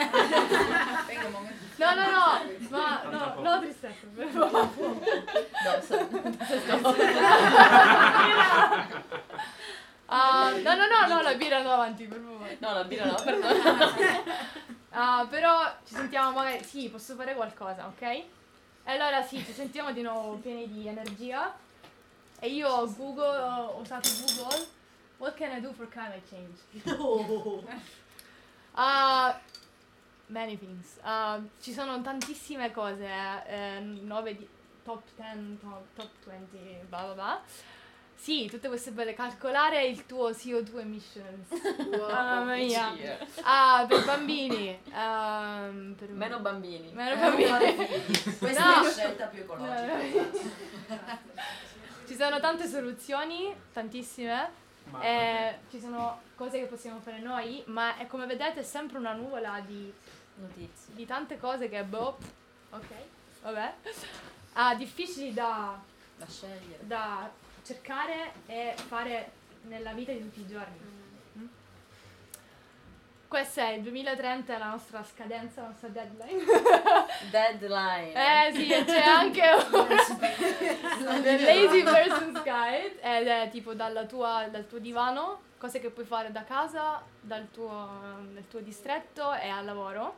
[1.76, 4.26] No, no, no, ma no, no tristezza, per.
[4.34, 4.48] No,
[5.86, 5.96] so-
[10.14, 12.56] Ah, no, no, no, no, la birra no avanti, per favore.
[12.60, 13.54] No, la birra no, perdono.
[14.94, 18.02] Ah, però ci sentiamo magari, sì, posso fare qualcosa, ok?
[18.02, 18.26] E
[18.84, 21.50] allora sì, ci sentiamo di nuovo pieni di energia.
[22.42, 24.66] E io Google, ho usato Google,
[25.18, 26.58] what can I do for climate change?
[28.74, 29.38] Ah,
[30.28, 30.96] many things.
[31.02, 33.06] Ah, ci sono tantissime cose,
[33.46, 34.48] eh, 9 di,
[34.82, 36.56] top 10, top, top 20,
[36.88, 37.40] bla bla bla.
[38.14, 39.12] Sì, tutte queste belle.
[39.12, 41.48] Calcolare il tuo CO2 emissions.
[42.10, 42.94] Ah, mamma mia.
[43.42, 44.68] Ah, per bambini.
[44.90, 46.90] ehm, per Meno bambini.
[46.92, 47.86] Meno bambini.
[48.38, 48.80] Questa No.
[48.80, 49.98] è la scelta più ecologica.
[52.12, 54.50] Ci sono tante soluzioni, tantissime.
[54.90, 58.98] Ma Eh, ci sono cose che possiamo fare noi, ma è come vedete è sempre
[58.98, 59.90] una nuvola di,
[60.34, 60.92] Notizie.
[60.94, 62.18] di tante cose che boh,
[62.68, 62.86] ok,
[63.44, 63.74] vabbè,
[64.52, 65.80] ah, difficili da,
[66.18, 66.86] Da scegliere.
[66.86, 67.30] da
[67.64, 69.30] cercare e fare
[69.62, 70.91] nella vita di tutti i giorni.
[73.32, 76.44] Questo è il 2030, è la nostra scadenza, la nostra deadline.
[77.32, 78.12] Deadline.
[78.12, 79.40] Eh sì, e c'è anche
[79.72, 85.88] un The Lazy Person's Guide ed è tipo dalla tua- dal tuo divano, cose che
[85.88, 90.16] puoi fare da casa, dal tuo, nel tuo distretto e al lavoro.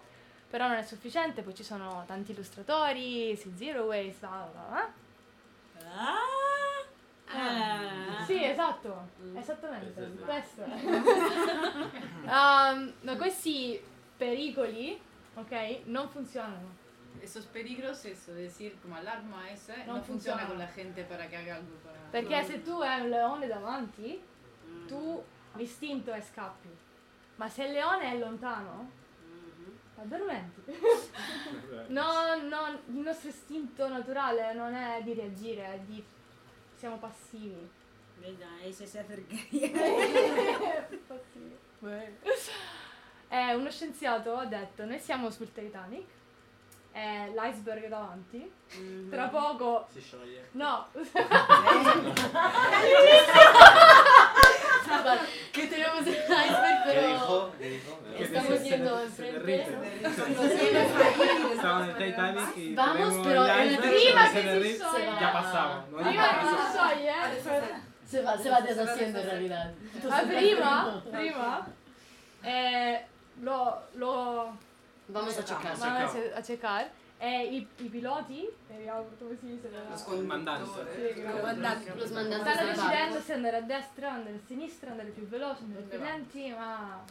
[0.50, 4.92] Però non è sufficiente, poi ci sono tanti illustratori, sì, zero waste, bla bla bla.
[6.03, 6.43] Ah.
[8.27, 9.37] Sì, esatto, Mm.
[9.37, 10.62] esattamente, Questo.
[12.25, 13.81] Um, no, questi
[14.16, 15.01] pericoli,
[15.35, 16.83] ok, non funzionano.
[17.20, 20.47] Esos peligros, eso, decir como alarma esa, No no, funciona funciona.
[20.47, 21.97] con la gente para que haga algo para...
[22.11, 24.20] Perché se tu hai un leone davanti,
[24.88, 25.23] tu
[25.55, 26.68] l'istinto è scappi.
[27.37, 28.90] Ma se il leone è lontano,
[29.97, 30.62] addormenti.
[31.88, 36.05] No, no, il nostro istinto naturale non è di reagire, è di...
[36.85, 37.66] siamo passivi.
[38.62, 39.70] Ese se acercaría.
[41.09, 41.57] passivi.
[43.31, 46.05] Eh, uno scienziato ha detto, noi siamo sul Titanic,
[46.92, 48.53] è l'iceberg davanti,
[49.09, 49.87] tra poco...
[49.90, 50.49] Si scioglie.
[50.53, 50.88] No!
[55.53, 57.53] que tenemos el iceberg, ¿Qué pero dijo?
[57.59, 57.99] ¿Qué dijo?
[58.18, 59.79] estamos yendo se enfrente.
[61.55, 64.44] Estaba en el Titanic y Vamos, pero el en el iceberg prima que che
[65.18, 65.85] se.
[65.97, 66.27] Prima
[68.12, 69.73] eh, va, se va deshaciendo en realidad.
[70.11, 71.66] Ah, prima, prima,
[72.44, 73.07] eh,
[73.42, 74.53] lo, lo
[75.09, 75.77] Vamos checar.
[76.37, 80.74] a checar e i, i piloti, vediamo come si dice, Il mandante.
[80.94, 82.64] Sì, Los mandantes stanno del barco.
[82.88, 87.03] decidendo se andare a destra, andare a sinistra, andare più veloci, andare più lenti, ma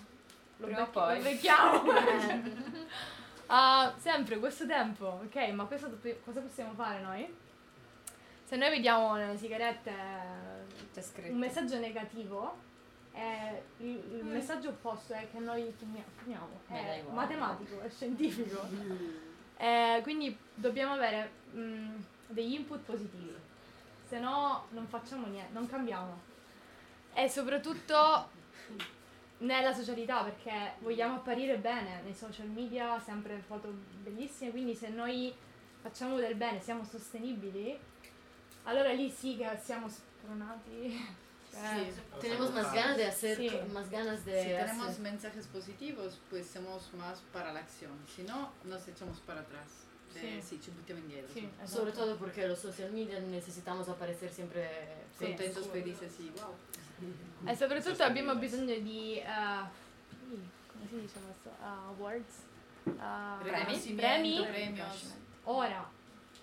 [0.57, 1.17] lo, Prima poi.
[1.17, 1.81] lo becchiamo.
[3.47, 5.91] Ah, sempre questo tempo, ok, ma questo
[6.23, 7.35] cosa possiamo fare noi?
[8.45, 9.91] se noi vediamo nelle sigarette
[10.93, 11.31] C'è scritto.
[11.31, 12.55] un messaggio negativo,
[13.11, 17.11] eh, il, il messaggio opposto è che noi fumiamo, è dai guarda.
[17.11, 18.61] matematico, è scientifico.
[19.63, 21.95] Eh, quindi dobbiamo avere mm,
[22.27, 23.33] degli input positivi,
[24.05, 26.19] se no non facciamo niente, non cambiamo.
[27.13, 28.29] E soprattutto
[29.37, 35.33] nella socialità, perché vogliamo apparire bene nei social media, sempre foto bellissime, quindi se noi
[35.81, 37.79] facciamo del bene, siamo sostenibili,
[38.63, 41.21] allora lì sí que siamo spronati.
[41.53, 41.91] Sí.
[42.19, 43.49] Tenemos más ganas de hacer, Sí.
[43.71, 47.91] más ganas de Si tenemos hacer- mensajes positivos, pues somos más para la acción.
[48.13, 49.67] Si no, nos echamos para atrás.
[50.13, 50.19] Sí.
[50.23, 50.59] Eh, sí,
[51.33, 51.49] sì.
[51.65, 54.69] sobre todo porque los social media necesitamos aparecer siempre.
[55.17, 56.53] Contentos, felices, sì, wow.
[57.49, 59.17] E soprattutto abbiamo bisogno di...
[59.19, 59.25] eh,
[60.71, 61.49] come si dice questo?
[61.61, 62.35] Uh, awards?
[62.85, 64.45] Uh, Riconoscimento, premi?
[64.45, 65.13] premios.
[65.45, 65.89] Ora.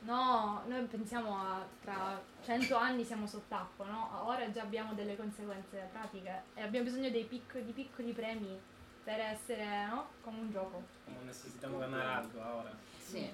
[0.02, 4.22] No, noi pensiamo a tra 100 anni siamo sott'acqua, no?
[4.26, 8.58] Ora già abbiamo delle conseguenze pratiche e abbiamo bisogno dei picco- di piccoli premi
[9.04, 10.08] per essere, no?
[10.22, 10.82] Come un gioco.
[11.04, 12.70] Como necesitamos ganar algo ahora.
[12.98, 13.30] Sì.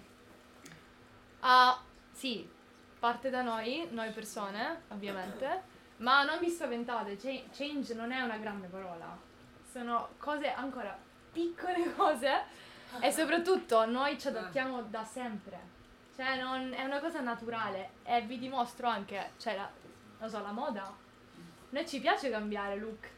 [1.40, 1.80] Ah,
[2.12, 2.48] sì,
[2.98, 5.62] parte da noi, noi persone, ovviamente,
[5.98, 9.16] ma non vi spaventate, cha- change non è una grande parola,
[9.70, 10.98] sono cose ancora
[11.32, 12.42] piccole cose
[13.00, 15.74] e soprattutto noi ci adattiamo da sempre,
[16.16, 19.70] cioè non, è una cosa naturale e vi dimostro anche, cioè la,
[20.18, 20.90] non so, la moda,
[21.68, 23.08] noi ci piace cambiare look,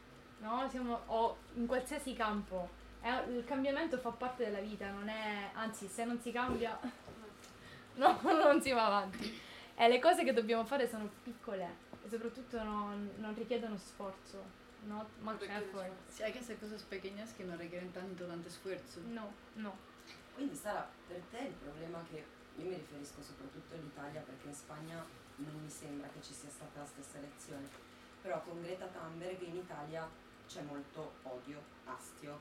[0.41, 0.69] no?
[0.69, 2.69] Siamo, o in qualsiasi campo,
[3.01, 6.77] è- il cambiamento fa parte della vita, non è, anzi se non si cambia
[7.95, 9.41] no, non si va avanti.
[9.77, 14.43] E le cose che dobbiamo fare sono piccole e soprattutto non, non richiedono sforzo,
[14.87, 15.93] not much effort.
[16.09, 19.01] Sì, hay que hacer cosas pequeñas que no requieren tanto, tanto esfuerzo.
[19.07, 19.77] No, no.
[20.35, 22.25] Quindi Sara, per te il problema che
[22.59, 25.05] io mi riferisco soprattutto all'Italia perché in Spagna
[25.37, 27.69] non mi sembra che ci sia stata la stessa elezione,
[28.21, 30.09] però con Greta Thunberg in Italia
[30.47, 32.41] c'è molto odio, astio,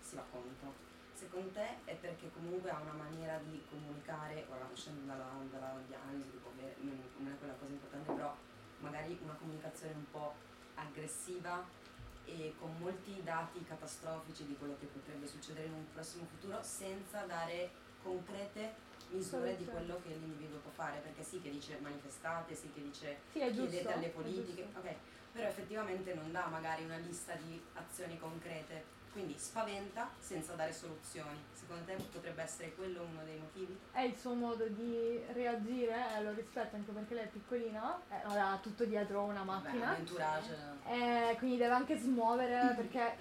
[0.00, 0.92] si va contro.
[1.14, 5.48] Secondo te è perché comunque ha una maniera di comunicare, ora uscendo dalla, non
[7.16, 8.36] non è quella cosa importante, però
[8.80, 10.34] magari una comunicazione un po'
[10.74, 11.64] aggressiva
[12.26, 17.24] e con molti dati catastrofici di quello che potrebbe succedere in un prossimo futuro senza
[17.24, 17.70] dare
[18.02, 19.86] concrete misure di Soluzioni.
[19.86, 23.50] quello che l'individuo può fare, perché sì che dice manifestate, sì che dice Sì, è
[23.52, 24.78] chiedete giusto, alle politiche, giusto.
[24.78, 24.94] ok,
[25.32, 31.38] però effettivamente non dà magari una lista di azioni concrete, quindi spaventa senza dare soluzioni.
[31.52, 33.78] Secondo te potrebbe essere quello uno dei motivi?
[33.92, 38.26] È il suo modo di reagire e lo rispetto anche perché lei è piccolina, e
[38.26, 39.90] ora ha tutto dietro una macchina.
[39.90, 40.56] Beh, l'entourage.
[40.86, 43.16] E quindi deve anche smuovere perché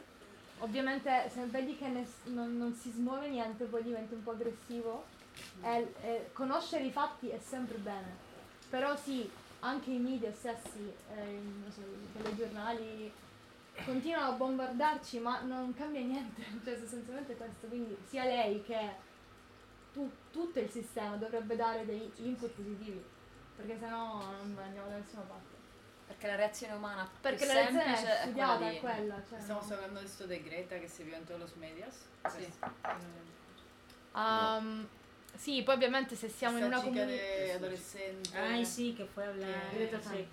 [0.60, 5.06] ovviamente se vedi che ne- non, non si smuove niente poi diventa un po' aggressivo.
[5.62, 8.15] E- e conoscere i fatti è sempre bene.
[8.69, 11.39] Però sì, anche i media stessi, eh,
[11.74, 13.12] so, i telegiornali
[13.86, 18.91] continuano a bombardarci ma non cambia niente, cioè sostanzialmente questo, quindi sia lei che
[19.93, 23.04] tu- tutto il sistema dovrebbe dare dei input positivi,
[23.56, 25.52] perché sennò non andiamo da nessuna parte.
[26.06, 28.80] Perché la reazione umana più Perché la reazione semplice è è studiata, quella è di...
[28.80, 29.24] quella.
[29.28, 29.74] Cioè, Estamos no.
[29.76, 31.93] hablando de esto de Greta se vio en todos los medios.
[32.30, 32.43] Sí.
[32.43, 32.52] Sí.
[34.13, 34.88] Um,
[35.36, 37.26] sì, poi ovviamente se siamo in Esta una chica comunità...
[37.26, 38.38] de adolescente.
[38.38, 39.69] Ay, sí, que fue a hablar.
[39.72, 40.26] que- sí.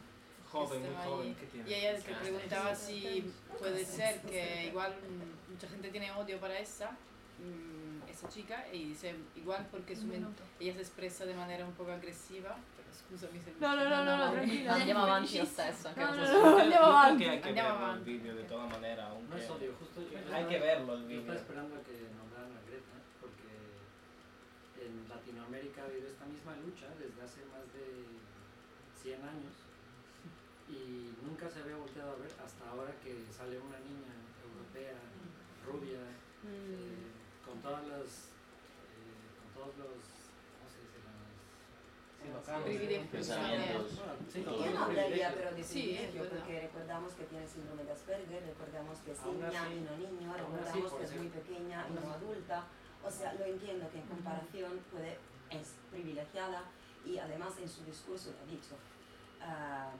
[0.51, 1.35] Joven, muy estaba joven.
[1.37, 1.71] ¿qué tiene?
[1.71, 6.59] Y ella te preguntaba si puede ser que igual mm, mucha gente tiene odio para
[6.59, 6.91] esa,
[7.39, 10.27] mm, esa chica, y dice igual porque su men-
[10.59, 12.57] ella se expresa de manera un poco agresiva.
[12.77, 14.75] Pero scusami se No, no, no, no, no, tranquilla.
[14.75, 16.41] Andiamo avanti lo stesso, anche No, no, questo.
[16.43, 17.25] no, andiamo Yo creo avanti.
[17.25, 18.13] que hay que Andiamo verlo el avanti.
[18.13, 21.09] vídeo de todas maneras, aunque No es odio, justo yo hay que verlo el Yo
[21.11, 21.33] estaba vídeo.
[21.41, 22.97] esperando a que nombraran a Greta,
[24.91, 27.87] en Latinoamérica ha habido esta misma lucha desde hace más de
[29.03, 29.55] 100 años
[30.69, 34.99] y nunca se había volteado a ver hasta ahora que sale una niña europea,
[35.67, 36.03] rubia,
[36.47, 37.11] eh,
[37.47, 38.31] con todas las,
[38.95, 39.99] eh, con todos los,
[40.55, 40.99] ¿cómo se dice?
[41.07, 41.31] Las,
[42.21, 43.09] Sí, Sí.
[43.11, 43.99] Pensamientos.
[44.47, 46.37] Non hablaría pero de Sí, privilegio, verdad.
[46.39, 50.93] porque recordamos que tiene síndrome de Asperger, recordamos que es niña y no niño, recordamos
[50.95, 52.59] que es muy pequeña y no adulta.
[53.05, 55.19] O sea, lo entiendo que en comparación puede,
[55.51, 56.65] es privilegiada
[57.05, 58.77] y además en su discurso ha dicho,
[59.41, 59.97] "Am,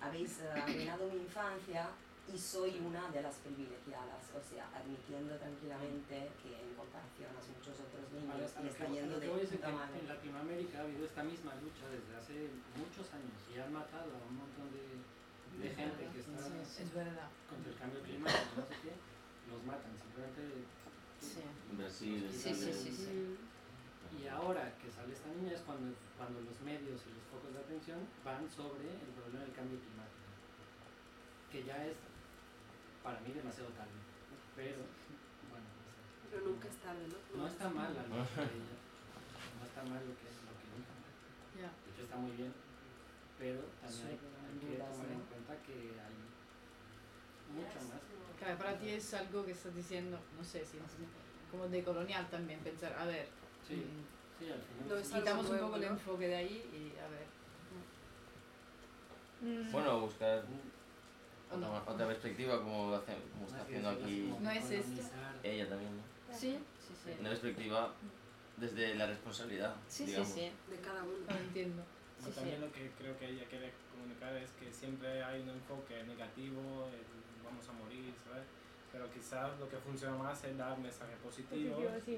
[0.00, 1.88] habéis eh, arruinado mi infancia
[2.32, 7.76] y soy una de las privilegiadas, o sea, admitiendo tranquilamente que en comparación a muchos
[7.80, 10.00] otros niños le está yendo de puta madre.
[10.00, 14.24] en Latinoamérica ha habido esta misma lucha desde hace muchos años y han matado a
[14.28, 14.84] un montón de,
[15.64, 16.48] de gente que está
[16.80, 17.28] Es verdad.
[17.48, 18.92] contra el cambio climático, no sé qué,
[19.52, 20.64] los matan, simplemente
[21.76, 22.72] Brasil, Italia.
[22.72, 23.36] sì, sì.
[24.14, 27.58] Y ahora que sale esta niña es cuando, cuando los medios y los focos de
[27.58, 30.30] atención van sobre el problema del cambio climático,
[31.50, 31.96] que ya es
[33.02, 33.98] para mí demasiado tarde.
[34.54, 34.86] Pero,
[35.50, 36.30] bueno, no sé.
[36.30, 37.18] Pero nunca es tarde, ¿no?
[37.36, 38.78] No está mal la lógica de ella.
[39.58, 40.94] No está mal lo que, lo que dijo.
[41.58, 42.54] De hecho está muy bien.
[43.34, 46.16] Pero también hay, hay que tomar en cuenta que hay
[47.50, 48.13] mucho más.
[48.44, 50.82] Claro, para ti es algo que estás diciendo, no sé si es
[51.50, 53.26] como de colonial también, pensar, a ver,
[53.66, 54.60] Sí, mm, sí, al
[55.02, 55.20] final.
[55.20, 57.24] Quitamos un poco el enfoque de ahí y a ver.
[59.40, 60.44] Mm, Bueno, buscar
[61.50, 61.70] ¿O no?
[61.78, 65.02] otra, otra perspectiva como, lo hace- como está haciendo aquí No es esto.
[65.42, 66.02] ella también, ¿no?
[66.36, 67.10] Sí, sí, sí.
[67.20, 67.92] Una perspectiva
[68.58, 70.28] desde la responsabilidad, Sí, sí, digamos.
[70.28, 70.50] sí.
[70.70, 71.14] De cada uno.
[71.28, 71.82] No entiendo.
[72.24, 72.62] Sí, también sí.
[72.66, 77.23] lo que creo que ella quiere comunicar es que siempre hay un enfoque negativo, el
[77.44, 78.44] vamos a morir, ¿sabes?
[78.92, 82.12] Pero quizás lo que funciona más es dar mensajes positivos Positivo, sí.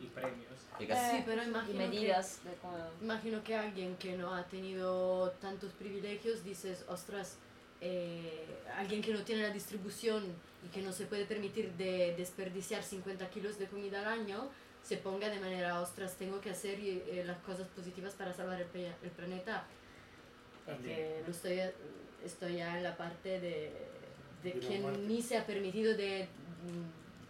[0.00, 0.58] y, y premios.
[0.78, 2.76] Y que- Eh, Sí, pero Y imagino medidas de cómo...
[2.76, 7.36] que, imagino que alguien que no ha tenido tantos privilegios dices, ostras,
[7.80, 10.24] eh, alguien que no tiene la distribución
[10.64, 14.48] y que no se puede permitir de desperdiciar 50 kilos de comida al año,
[14.82, 18.68] se ponga de manera, ostras, tengo que hacer eh, las cosas positivas para salvar el,
[19.02, 19.64] el planeta.
[20.66, 21.60] Es que lo estoy,
[22.24, 23.70] estoy ya en la parte de,
[24.44, 24.78] de Pero que
[25.08, 26.28] ni se ha permitido de,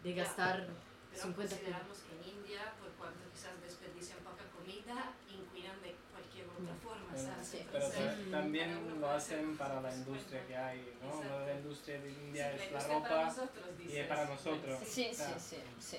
[0.03, 1.72] de gastar Pero 50 kilos.
[1.72, 7.07] consideramos que en India, por cuanto quizás desperdician poca comida, inquinan de cualquier otra forma,
[7.14, 7.66] Pero, ¿sabes?
[7.70, 11.09] pero Entonces, ta- también lo hacen hacer para la su industria que hay, ¿no?
[11.14, 11.46] Exacto.
[11.46, 14.79] La industria de India Sí, la es la para ropa nosotros, y es para nosotros.
[14.85, 15.35] Sí, sí, Claro.
[15.38, 15.98] sí, sí.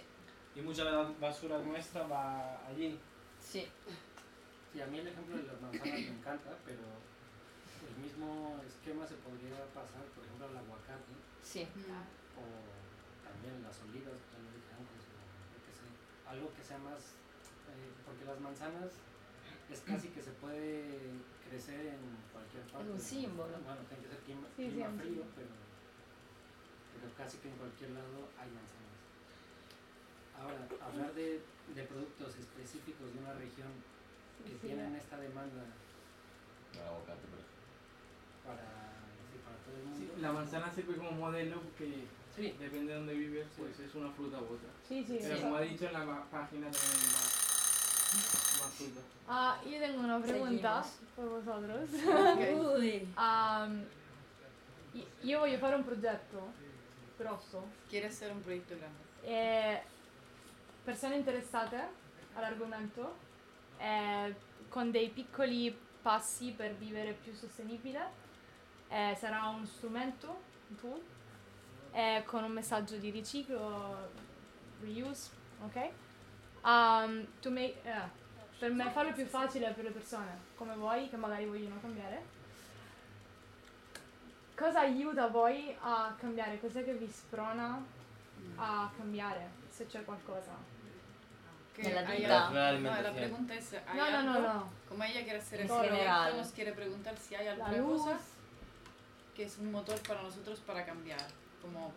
[0.56, 3.00] Y mucha de la basura nuestra va allí.
[3.40, 3.66] Sí.
[4.74, 6.82] Sí, a mí el ejemplo de las manzanas me encanta, pero
[7.86, 11.68] el mismo esquema se podría pasar, por ejemplo, al aguacate Sí.
[12.36, 12.44] o
[13.24, 15.86] también las olivas, que ya lo dije antes, o qué sé,
[16.30, 17.02] algo que sea más,
[17.70, 18.90] eh, porque las manzanas
[19.70, 22.02] es casi que se puede crecer en
[22.34, 22.90] cualquier parte.
[22.90, 23.54] un símbolo.
[23.62, 25.34] Bueno, tiene que ser clima, Sí, clima sí, frío, sí.
[25.38, 25.54] pero,
[26.94, 28.98] pero casi que en cualquier lado hay manzanas.
[30.36, 31.42] Ahora, hablar de,
[31.74, 33.72] de productos específicos de una región
[34.44, 34.60] que Sí.
[34.68, 35.64] tienen esta demanda
[36.76, 37.55] El aguacate, por ejemplo.
[38.46, 38.62] Para,
[39.32, 40.22] sí, para todo el Sí, mundo.
[40.22, 42.06] la manzana sirve como modelo porque
[42.36, 42.56] Sí.
[42.60, 44.70] depende de dónde vives, pues es una fruta u otra.
[44.88, 45.42] Sí, sí, Pero sí.
[45.42, 49.02] como ha dicho en la página también más, más fruta.
[49.28, 51.16] Ah, io tengo una pregunta Seguimos.
[51.16, 51.90] per vosotros.
[52.78, 53.08] Uy.
[53.18, 53.84] Um,
[54.94, 56.52] i- io voglio fare un progetto
[57.18, 57.64] grosso.
[57.90, 59.00] Quieres hacer un proyecto grande.
[59.24, 59.82] E
[60.84, 61.82] persone interessate
[62.36, 63.16] all'argomento
[63.80, 64.36] eh,
[64.70, 68.24] con dei piccoli passi per vivere più sostenibile.
[68.96, 71.02] Eh, sarà uno strumento, un tool,
[71.92, 74.10] eh, con un messaggio di riciclo,
[74.80, 75.32] reuse,
[75.66, 75.90] ok?
[76.64, 78.24] Um, to make- eh,
[78.58, 82.24] per me farlo più facile per le persone come voi che magari vogliono cambiare.
[84.56, 86.58] Cosa aiuta voi a cambiare?
[86.62, 87.84] Cos'è che vi sprona
[88.56, 90.54] a cambiare, se c'è qualcosa?
[91.76, 92.50] Nella hay vita.
[92.50, 94.72] La no, la pregunta es, ¿hay No, no, no, no.
[94.88, 96.38] Como ella quiere hacer general.
[96.38, 98.18] nos quiere preguntar si hay La alguna cosa
[99.36, 101.20] que es un motor para nosotros para cambiar.
[101.62, 101.92] Como,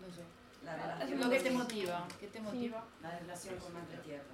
[0.00, 0.22] no sé.
[0.64, 2.08] La Lo relación, que te motiva.
[2.20, 2.84] ¿Qué te motiva?
[3.02, 4.24] la relación con Madre Tierra.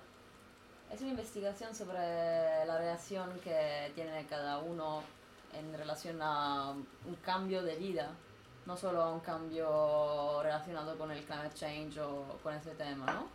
[0.90, 1.94] Es una investigación sobre
[2.66, 5.02] la relación que tiene cada uno
[5.52, 8.10] en relación a un cambio de vida,
[8.66, 13.28] no solo a un cambio relacionado con el climate change o con ese tema, ¿no?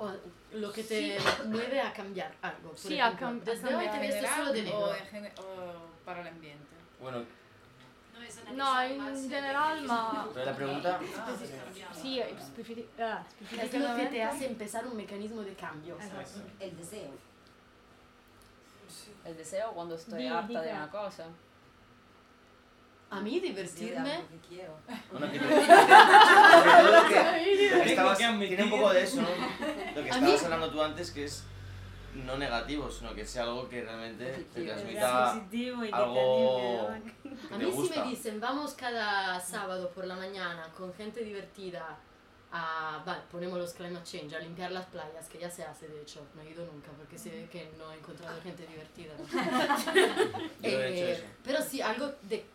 [0.00, 0.12] O
[0.52, 2.68] lo que te mueve a cambiar algo.
[2.70, 4.94] Por Sí, a ejemplo, cam- a desde hoy cambiar te solo de negro.
[5.40, 6.77] o para el ambiente?
[7.00, 7.24] Bueno,
[8.54, 11.26] No, in el general, ma- Pero la pregunta- que Ah,
[13.52, 15.96] eh, Es lo que te hace empezar un mecanismo de cambio.
[16.60, 17.10] El deseo.
[19.24, 21.24] El deseo cuando estoy Di- harta di de una cosa.
[23.10, 24.14] A mí Sí, divertirme.
[24.16, 24.76] algo que quiero.
[25.12, 25.54] bueno que, lo que,
[27.78, 29.28] lo que estabas, tiene un poco de eso, ¿no?
[29.28, 31.44] Lo que A estabas mí- hablando tú antes, que es
[32.14, 34.66] no negativo, sino que sea algo que realmente te Positivo.
[34.66, 36.88] transmita positivo y algo
[37.22, 38.04] que A te mí si gusta.
[38.04, 41.98] me dicen vamos cada sábado por la mañana con gente divertida
[42.50, 46.00] a, vale, ponemos los climate change, a limpiar las playas, que ya se hace de
[46.00, 49.12] hecho, no he ido nunca porque sé que no he encontrado gente divertida.
[50.62, 52.46] Yo he hecho Eh, pero sí, algo de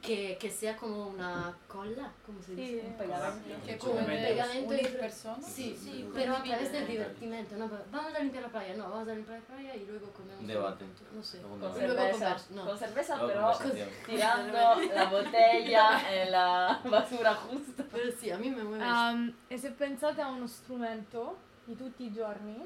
[0.00, 2.80] que, que sea como una cola, ¿cómo se dice?
[2.80, 2.86] Sì.
[2.86, 3.66] Un pegamento.
[3.66, 4.28] Que Como un Pegamento.
[4.28, 5.44] pegamento unir entre- personas.
[5.46, 7.56] Sí, Sí, pero a través del divertimento.
[7.56, 10.40] No, vamos a limpiar la playa, no, vamos a limpiar la playa y luego comemos.
[10.40, 10.84] Un debate.
[11.14, 11.38] No sé.
[11.44, 12.64] Un Con luego cerveza, no.
[12.64, 13.88] con cerveza Luego pero conversación.
[14.06, 14.58] tirando
[14.94, 17.84] la botella en la basura justa.
[17.92, 18.82] Pero sì, a me mi muove.
[18.84, 21.36] Um, e se pensate a uno strumento
[21.66, 22.56] di tutti i giorni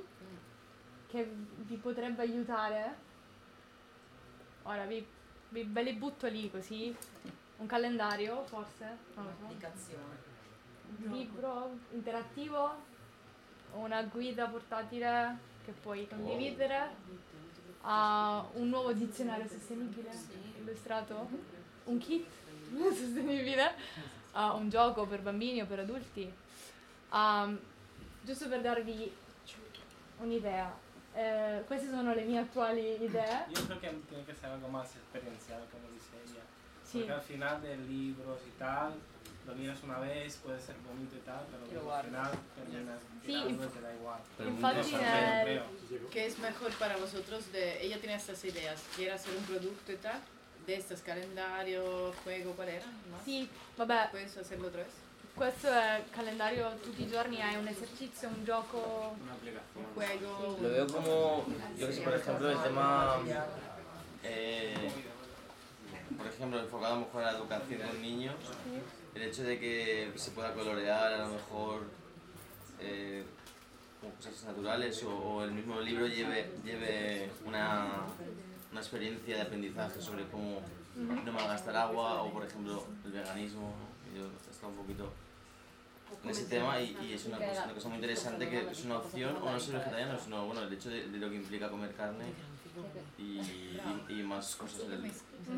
[1.08, 1.28] che
[1.66, 2.94] vi potrebbe aiutare,
[4.64, 5.06] ora vi,
[5.54, 6.94] vi- ve li butto lì così,
[7.58, 8.84] un calendario forse,
[9.14, 9.44] non lo so.
[9.44, 10.22] Un'applicazione.
[11.04, 12.74] un libro interattivo,
[13.74, 16.90] una guida portatile che puoi condividere,
[17.82, 20.10] a un nuovo dizionario sostenibile
[20.58, 21.28] illustrato,
[21.84, 22.26] un kit
[22.94, 23.74] sostenibile,
[24.32, 26.32] a un gioco per bambini o per adulti.
[27.12, 27.58] Um,
[28.22, 29.12] giusto per darvi
[30.18, 30.76] un'idea,
[31.14, 33.46] eh, queste sono le mie attuali idee.
[33.50, 36.42] Yo creo que tiene que ser algo más experiencial, como dice ella.
[36.84, 36.98] Sí.
[36.98, 38.94] Porque al final de libros y tal,
[39.46, 43.80] lo miras una vez, puede ser bonito y tal, pero al final terminas Sí, te
[43.80, 44.20] da igual.
[44.36, 45.62] Pero infatti, eh.
[46.10, 47.50] ¿Qué es mejor para vosotros?
[47.52, 50.20] De, ella tiene estas ideas, quiere hacer un producto y tal,
[50.66, 52.86] de estos calendario, juego, ¿cuál era?
[53.10, 53.24] ¿Más?
[53.24, 55.03] Sì, vabbè, ¿Puedes hacerlo otra vez?
[55.34, 59.16] Questo è il calendario tutti i giorni, hai un esercizio, un gioco,
[59.74, 60.56] Un juego.
[60.60, 61.44] Lo veo como,
[61.76, 63.18] yo que sé, por ejemplo, el tema,
[64.22, 64.90] eh,
[66.16, 68.34] por ejemplo, enfocado a lo mejor en la educación de los niños,
[69.14, 71.82] el hecho de que se pueda colorear a lo mejor
[72.80, 73.24] eh,
[74.00, 78.06] con cosas naturales o, o el mismo libro lleve, lleve una,
[78.70, 80.60] una experiencia de aprendizaje sobre cómo
[80.94, 83.62] no malgastar agua o, por ejemplo, el veganismo.
[83.68, 83.94] ¿no?
[84.16, 85.12] Yo estado un poquito
[86.22, 88.98] en ese tema y, y es una cosa, una cosa muy interesante que es una
[88.98, 91.92] opción, o no ser vegetariano, sino bueno, el hecho de, de lo que implica comer
[91.94, 92.24] carne
[93.18, 95.12] y, y, y más cosas, el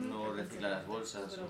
[0.08, 1.38] no reciclar las bolsas.
[1.38, 1.46] o-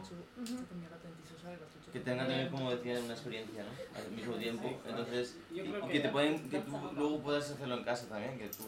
[1.93, 3.71] que tengan también, como decía, una experiencia ¿no?
[3.99, 4.83] al mismo tiempo.
[4.87, 5.61] Entonces, y,
[5.93, 8.65] que- te pueden, que tú luego puedas hacerlo en casa también, que tú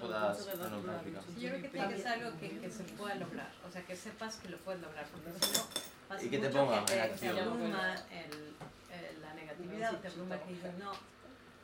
[0.00, 1.20] puedas ponerlo en práctica.
[1.38, 3.94] Yo creo que tiene que ser algo que, que se pueda lograr, o sea, que
[3.96, 5.64] sepas que lo puedes lograr, porque si no,
[6.08, 7.36] pasa Y que te ponga que en acción.
[9.54, 10.92] Negatividad, o te abruma que dices, no,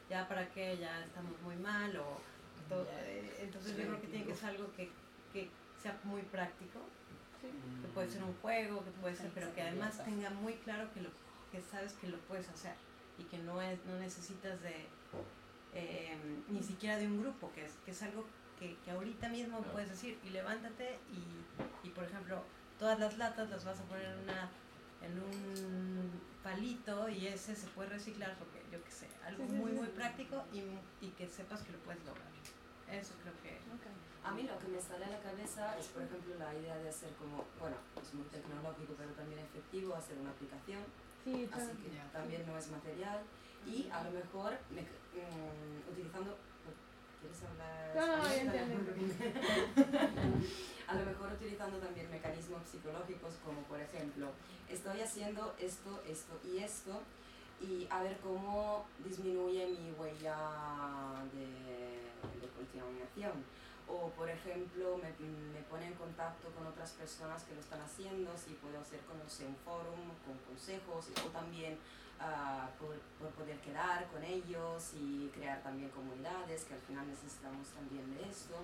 [0.09, 2.20] ya para qué, ya estamos muy mal, o
[2.68, 4.91] todo, eh, entonces yo creo que tiene que ser algo que,
[5.32, 5.49] que
[5.80, 6.80] sea muy práctico,
[7.41, 11.01] que puede ser un juego, que puede ser, pero que además tenga muy claro que,
[11.01, 11.11] lo,
[11.53, 12.74] que sabes que lo puedes hacer
[13.18, 14.86] y que no, es, no necesitas de
[15.74, 16.16] eh,
[16.49, 18.24] ni siquiera de un grupo, que es, que es algo
[18.59, 22.43] que, que ahorita mismo puedes decir y levántate y, y por ejemplo
[22.78, 24.49] todas las latas las vas a poner en una
[25.03, 26.11] en un
[26.42, 29.76] palito y ese se puede reciclar porque yo qué sé, algo Sí, sí, muy sí.
[29.78, 30.61] muy práctico y,
[31.05, 32.26] y que sepas que lo puedes lograr.
[32.90, 33.59] Eso creo que
[34.24, 36.88] A mí lo que me sale a la cabeza es, por ejemplo, la idea de
[36.88, 40.82] hacer como, bueno, es muy tecnológico, pero también efectivo, hacer una aplicación.
[41.24, 43.20] Sí, así que también no es material.
[43.66, 46.36] Y a lo mejor me- mm, utilizando.
[47.20, 47.94] ¿Quieres hablar?
[47.94, 48.22] No,
[50.88, 54.30] a lo mejor utilizando también mecanismos psicológicos como por ejemplo,
[54.68, 57.00] estoy haciendo esto, esto y esto
[57.60, 60.36] y a ver cómo disminuye mi huella
[61.32, 61.46] de,
[62.40, 63.44] de contaminación.
[63.88, 65.10] O por ejemplo, me,
[65.52, 69.18] me pone en contacto con otras personas que lo están haciendo, si puedo hacer con
[69.18, 71.78] no sé, un fórum con consejos o también
[72.20, 77.68] ah, por, por poder quedar con ellos y crear también comunidades, que al final necesitamos
[77.68, 78.54] también de esto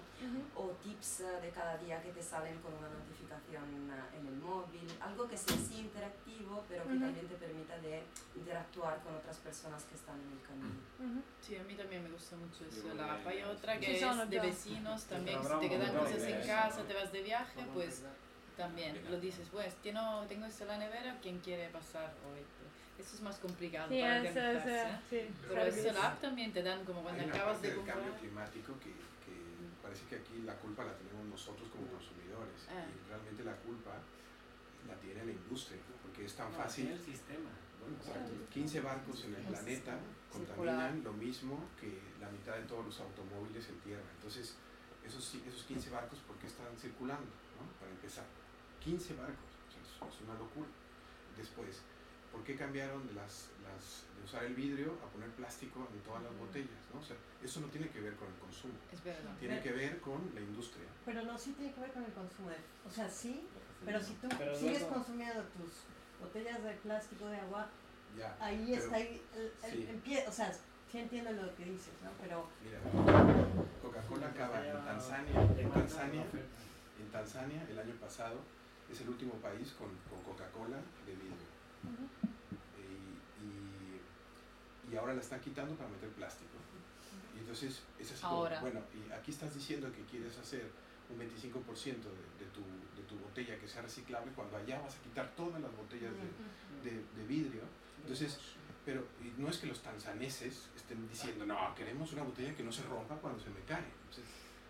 [0.57, 4.37] o tips eh, de cada día que te salen con una notificación eh, en el
[4.37, 7.05] móvil, algo que sea así interactivo, pero que Ujú.
[7.05, 8.03] también te permita de
[8.37, 11.25] interactuar con otras personas que están en el camino.
[11.41, 13.21] Sí, a mí también me gusta mucho eso, la.
[13.27, 16.47] Hay otra que sono es de vecinos también, si te quedan cosas en eso.
[16.47, 18.03] casa, te vas de viaje, pues
[18.57, 22.41] también lo dices, pues tengo, tengo esto en la nevera, ¿quién quiere pasar hoy?
[23.05, 24.81] Eso es más complicado Sí, para eso, organizarse.
[24.81, 27.73] eso, sí, Pero la app también te dan como cuando Hay una acabas parte de
[27.75, 27.99] del comprar.
[28.01, 28.91] cambio climático que,
[29.21, 29.35] que
[29.83, 32.81] parece que aquí la culpa la tenemos nosotros como consumidores Ah.
[32.89, 33.93] y realmente la culpa
[34.89, 36.87] la tiene la industria porque es tan No, fácil.
[36.89, 37.51] tiene el sistema.
[37.81, 38.33] Bueno, exacto.
[38.51, 39.99] 15 barcos en el planeta
[40.33, 44.09] contaminan lo mismo que la mitad de todos los automóviles en tierra.
[44.17, 44.57] Entonces,
[45.05, 47.29] esos, esos 15 barcos, ¿por qué están circulando?
[47.61, 47.69] ¿no?
[47.79, 48.25] Para empezar,
[48.83, 50.69] 15 barcos, o sea, es una locura.
[51.37, 51.83] Después,
[52.35, 56.23] ¿por qué cambiaron de, las, las, de usar el vidrio a poner plástico en todas
[56.25, 56.83] las botellas?
[56.93, 56.99] ¿no?
[56.99, 59.31] O sea, eso no tiene que ver con el consumo, Es verdad.
[59.39, 60.85] tiene que ver con la industria.
[61.07, 62.51] Pero no, sí tiene que ver con el consumo.
[62.51, 62.57] de-
[62.87, 63.47] o sea, sí,
[63.85, 65.71] pero si tú Pero sigues luego- consumiendo tus
[66.21, 67.69] botellas de plástico de agua,
[68.19, 69.87] Ya, ahí pero- está ahí el, el- sí.
[69.89, 70.25] el pie.
[70.27, 70.53] O sea,
[70.91, 72.11] sí entiendo lo que dices, ¿no?
[72.21, 72.81] Pero Mira,
[73.81, 76.25] Coca-Cola acaba en Tanzania, en Tanzania,
[76.99, 78.41] en Tanzania el año pasado
[78.91, 81.54] es el último país con, con Coca-Cola de vidrio.
[82.79, 82.91] Y,
[84.91, 86.51] y- y ahora la están quitando para meter plástico.
[87.35, 88.61] Y entonces es así como, Ahora.
[88.61, 90.71] bueno, y aquí estás diciendo que quieres hacer
[91.11, 92.61] un 25% de, de, tu,
[92.97, 96.13] de tu botella que sea reciclable cuando allá vas a quitar todas las botellas
[96.83, 97.63] de, de- de vidrio.
[98.03, 98.39] Entonces,
[98.85, 102.71] pero y no es que los tanzaneses estén diciendo, no, queremos una botella que no
[102.73, 103.85] se rompa cuando se me cae.
[104.05, 104.25] Entonces,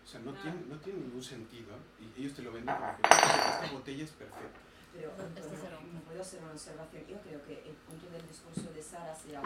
[0.04, 0.38] O sea, no, Ah.
[0.42, 4.10] tiene, no tiene ningún sentido y ellos te lo venden como que esta botella es
[4.10, 4.60] perfecta.
[4.94, 7.02] Pero Este será puedo hacer una observación.
[7.08, 9.42] Yo creo que el punto del discurso de Sara sea,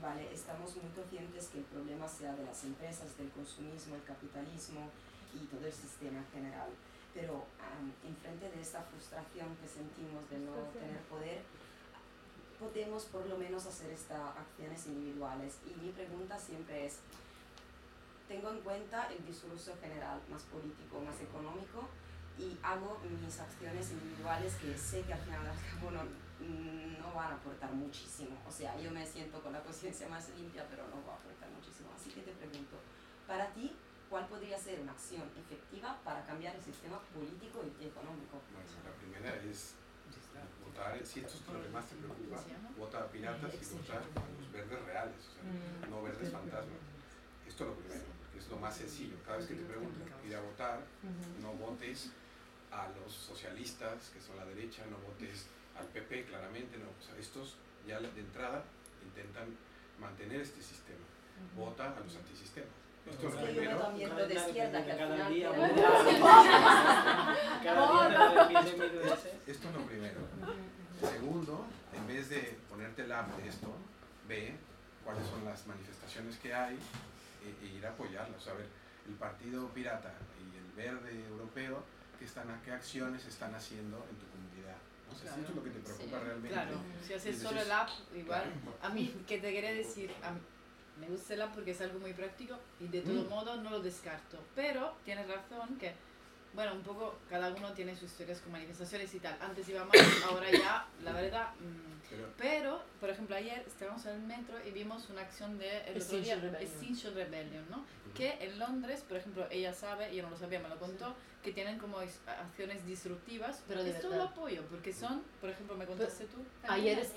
[0.00, 4.90] vale, estamos muy conscientes que el problema sea de las empresas, del consumismo, el capitalismo
[5.32, 6.68] y todo el sistema en general.
[7.14, 11.40] Pero am, enfrente de esta frustración que sentimos de no tener poder,
[12.60, 15.56] podemos por lo menos hacer estas acciones individuales.
[15.64, 16.98] Y mi pregunta siempre es,
[18.28, 21.88] tengo en cuenta el discurso general, más político, más económico,
[22.38, 27.32] y hago mis acciones individuales que sé que al final al cabo no, no van
[27.32, 28.36] a aportar muchísimo.
[28.46, 31.48] O sea, yo me siento con la conciencia más limpia, pero no va a aportar
[31.50, 31.90] muchísimo.
[31.94, 32.76] Así que te pregunto,
[33.26, 33.76] para ti,
[34.10, 38.42] ¿cuál podría ser una acción efectiva para cambiar el sistema político y económico?
[38.52, 39.74] Bueno, la primera es
[40.64, 42.42] votar, si esto es lo que más te preocupa,
[42.76, 46.82] vota a piratas y vota a los verdes reales, o sea, no verdes fantasmas.
[47.46, 49.16] Esto es lo primero, que es lo más sencillo.
[49.24, 50.80] Cada vez que te preguntan ir a votar,
[51.40, 52.10] no votes
[52.74, 55.46] a los socialistas, que son la derecha, no votes
[55.78, 56.86] al PP, claramente, no.
[56.90, 57.56] O sea, estos
[57.86, 58.64] ya de entrada
[59.04, 59.48] intentan
[60.00, 61.04] mantener este sistema.
[61.56, 62.68] Vota a los antisistemas.
[63.06, 63.90] Esto es lo primero.
[63.90, 65.34] mierda de izquierda, que al Cada final...
[65.34, 65.74] día tiene-
[67.62, 69.32] Cada día te repite mil veces.
[69.46, 70.20] Esto es lo primero.
[71.00, 73.74] Segundo, en vez de ponerte el app de esto,
[74.28, 74.56] ve
[75.04, 76.78] cuáles son las manifestaciones que hay
[77.44, 78.40] e, e ir a apoyarlas.
[78.40, 78.66] O sea, a ver,
[79.06, 81.84] el Partido Pirata y el Verde Europeo,
[82.18, 84.76] ¿qué, están, qué acciones están haciendo en tu comunidad?
[85.08, 86.48] No si esto es lo que te preocupa realmente.
[86.50, 88.42] Claro, si haces solo el app, igual.
[88.42, 88.76] Claro.
[88.82, 90.40] A mí, que te quería decir, a mí-
[91.00, 93.28] me gusta el app porque es algo muy práctico y de todo Mm.
[93.28, 94.38] modo no lo descarto.
[94.54, 95.92] Pero tienes razón que,
[96.54, 99.36] bueno, un poco cada uno tiene sus historias con manifestaciones y tal.
[99.40, 99.92] Antes iba más,
[100.30, 101.52] ahora ya, la verdad.
[101.58, 105.78] mm, Pero- pero, por ejemplo, ayer estábamos en el metro y vimos una acción de
[105.88, 106.62] el otro día, Extinction Rebellion.
[106.62, 107.84] Extinction Rebellion, ¿no?
[108.14, 111.52] Que en Londres, por ejemplo, ella sabe, yo no lo sabía, me lo contó, que
[111.52, 113.62] tienen como acciones disruptivas.
[113.68, 114.24] Pero de Esto verdad.
[114.24, 116.38] lo apoyo, porque son, por ejemplo, me contaste tú.
[116.68, 117.12] Ayer es...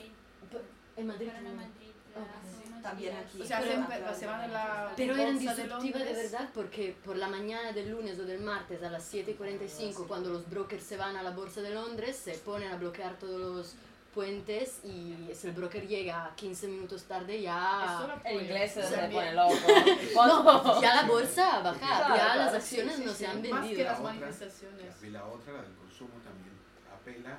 [0.96, 1.30] En Madrid...
[1.32, 1.56] Pero no.
[1.56, 2.82] Madrid, Ok.
[2.82, 3.42] También aquí.
[3.42, 6.32] O sea, Pero- se, se van la Pero eran de disruptivas de Londres.
[6.32, 10.50] verdad porque por la mañana del lunes o del martes a las 7.45 cuando los
[10.50, 13.76] brokers se van a la bolsa de Londres se ponen a bloquear todos los
[14.18, 18.20] puentes y si el broker llega 15 minutos tarde ya...
[18.26, 19.54] El inglés se O sea, pone loco.
[20.16, 23.18] No, ya la bolsa baja, Claro, ya claro, las sí, acciones sí, no sí.
[23.20, 23.84] se han Más que vendido.
[23.84, 25.04] las manifestaciones.
[25.04, 26.50] Y la otra, la del consumo, también
[26.92, 27.38] apela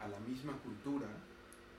[0.00, 1.08] a la misma cultura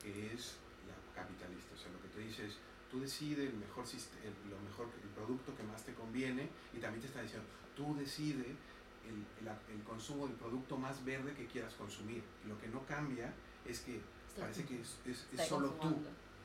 [0.03, 0.57] que es
[0.89, 1.73] la capitalista.
[1.73, 2.57] O sea, lo que te dice es,
[2.91, 3.85] tú decides el mejor,
[4.25, 7.47] el, lo mejor, el producto que más te conviene y también te está diciendo,
[7.77, 8.45] tú decides
[9.07, 12.21] el, el, el consumo del producto más verde que quieras consumir.
[12.45, 13.31] Lo que no cambia
[13.65, 14.01] es que
[14.39, 15.95] parece que es, es- es solo tú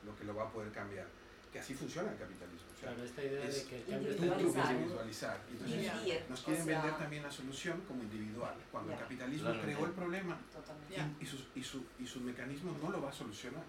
[0.05, 1.07] lo que lo va a poder cambiar.
[1.51, 2.65] Que así funciona el capitalismo.
[2.75, 4.85] O sea, Claro, esta idea de es que el cambio está mismo.
[4.85, 5.39] visualizar.
[5.51, 9.03] Entonces, Dividir, nos o quieren sea- vender también la solución como individual, cuando el Ya.
[9.03, 9.61] capitalismo Claro.
[9.63, 10.37] creó el problema
[10.89, 13.63] y, y sus, y, su- y sus mecanismos no lo va a solucionar.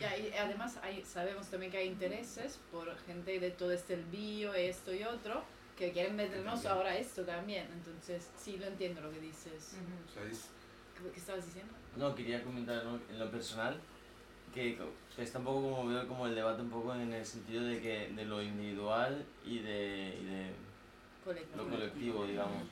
[0.00, 4.04] Ya, y además hay, sabemos también que hay intereses por gente de todo este el
[4.04, 5.44] bio, esto y otro,
[5.76, 7.68] que quieren meternos ahora esto también.
[7.72, 9.74] Entonces, sí, lo entiendo lo que dices.
[10.10, 10.48] O sea, es,
[11.00, 11.72] ¿Qué, qué estabas diciendo?
[11.98, 12.98] No, quería comentar ¿no?
[13.10, 13.78] en lo personal
[14.54, 14.78] que,
[15.16, 18.12] está un poco como veo como el debate un poco en el sentido de que
[18.14, 20.50] de lo individual y de, y de
[21.24, 21.62] Colectivo.
[21.64, 22.62] lo colectivo, digamos.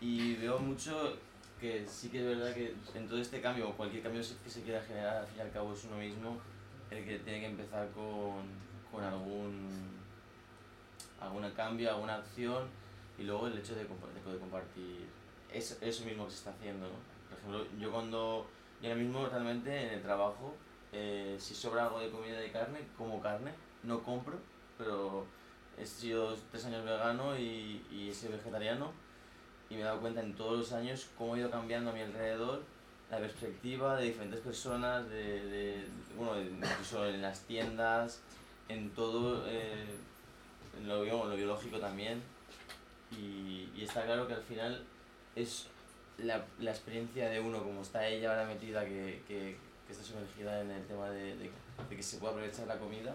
[0.00, 1.16] Y veo mucho
[1.60, 4.62] que sí que es verdad que en todo este cambio, o cualquier cambio que se
[4.62, 6.38] quiera generar, al fin y al cabo es uno mismo
[6.90, 8.44] el que tiene que empezar con,
[8.90, 9.88] con algún
[11.56, 12.68] cambio, alguna acción
[13.18, 15.06] y luego el hecho de, de poder compartir
[15.52, 16.86] eso, eso mismo que se está haciendo.
[16.86, 17.07] ¿no?
[17.48, 18.46] Ejemplo, yo cuando,
[18.82, 20.54] yo ahora mismo realmente en el trabajo,
[20.92, 23.52] eh, si sobra algo de comida de carne, como carne,
[23.84, 24.38] no compro,
[24.76, 25.24] pero
[25.78, 28.92] he sido tres años vegano y, y he sido vegetariano
[29.70, 32.00] y me he dado cuenta en todos los años cómo ha ido cambiando a mi
[32.00, 32.62] alrededor
[33.10, 35.86] la perspectiva de diferentes personas, de, de-
[36.16, 38.20] bueno, incluso en las tiendas,
[38.68, 39.86] en todo, eh,
[40.78, 42.22] en lo, lo biológico también.
[43.18, 44.84] Y, y está claro que al final
[45.34, 45.66] es
[46.18, 49.56] la, la experiencia de uno, como está ella ahora metida, que, que,
[49.86, 51.50] que está sumergida en el tema de, de,
[51.88, 53.14] de que se puede aprovechar la comida.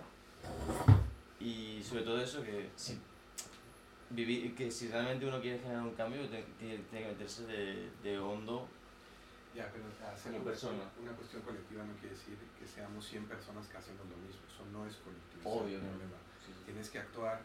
[1.39, 2.99] Y sobre todo eso, que si,
[4.09, 6.45] vivir, que si realmente uno quiere generar un cambio, tiene,
[6.89, 8.67] tiene que meterse de, de hondo
[9.55, 10.81] ya, pero hacer Como persona.
[10.99, 14.41] una cuestión colectiva no quiere decir que seamos 100 personas que hacemos lo mismo.
[14.49, 15.45] Eso no es colectivo.
[15.45, 16.17] Obvio, es problema.
[16.43, 16.61] Sí, sí.
[16.65, 17.41] Tienes que actuar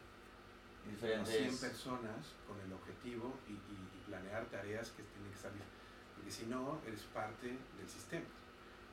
[0.88, 3.76] Diferentes- 100 personas con el objetivo y- y
[4.08, 5.62] planear tareas que tienen que salir.
[6.14, 8.26] Porque si no, eres parte del sistema.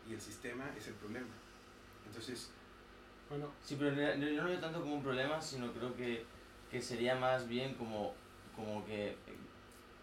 [0.07, 1.33] Y el sistema es el problema.
[2.05, 2.51] Entonces,
[3.29, 6.25] Bueno, Sí, pero yo no veo tanto como un problema, sino creo que,
[6.69, 8.13] que sería más bien como
[8.55, 9.17] como que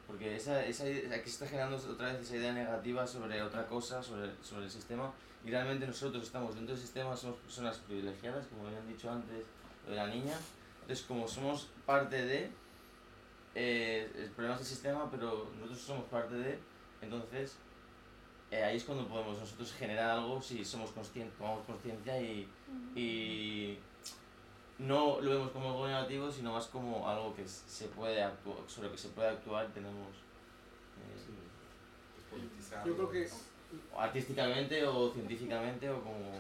[0.07, 4.03] porque esa, esa aquí se está generando otra vez esa idea negativa sobre otra cosa,
[4.03, 5.11] sobre, sobre el sistema,
[5.45, 9.45] y realmente nosotros estamos dentro del sistema, somos personas privilegiadas, como habían dicho antes,
[9.87, 10.35] lo de la niña,
[10.83, 12.51] entonces como somos parte de,
[13.55, 16.59] eh, el problema es el sistema, pero nosotros somos parte de,
[17.01, 17.57] entonces
[18.51, 22.49] eh, ahí es cuando podemos nosotros generar algo si somos conscientes, tomamos conciencia y,
[22.95, 23.79] y
[24.79, 28.89] no lo vemos como algo negativo, sino más como algo que se puede actuar, sobre
[28.89, 30.09] lo que se puede actuar, tenemos
[30.99, 33.29] eh, Yo creo que
[33.95, 36.33] o artísticamente o científicamente o como...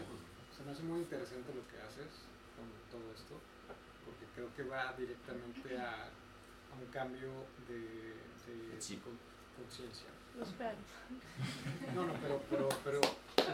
[0.55, 3.41] se me hace muy interesante lo que haces con todo esto,
[4.05, 6.11] porque creo que va directamente a,
[6.73, 7.29] a un cambio
[7.69, 9.19] de, de con-
[9.57, 10.07] conciencia.
[11.95, 13.01] No, no, pero, pero, pero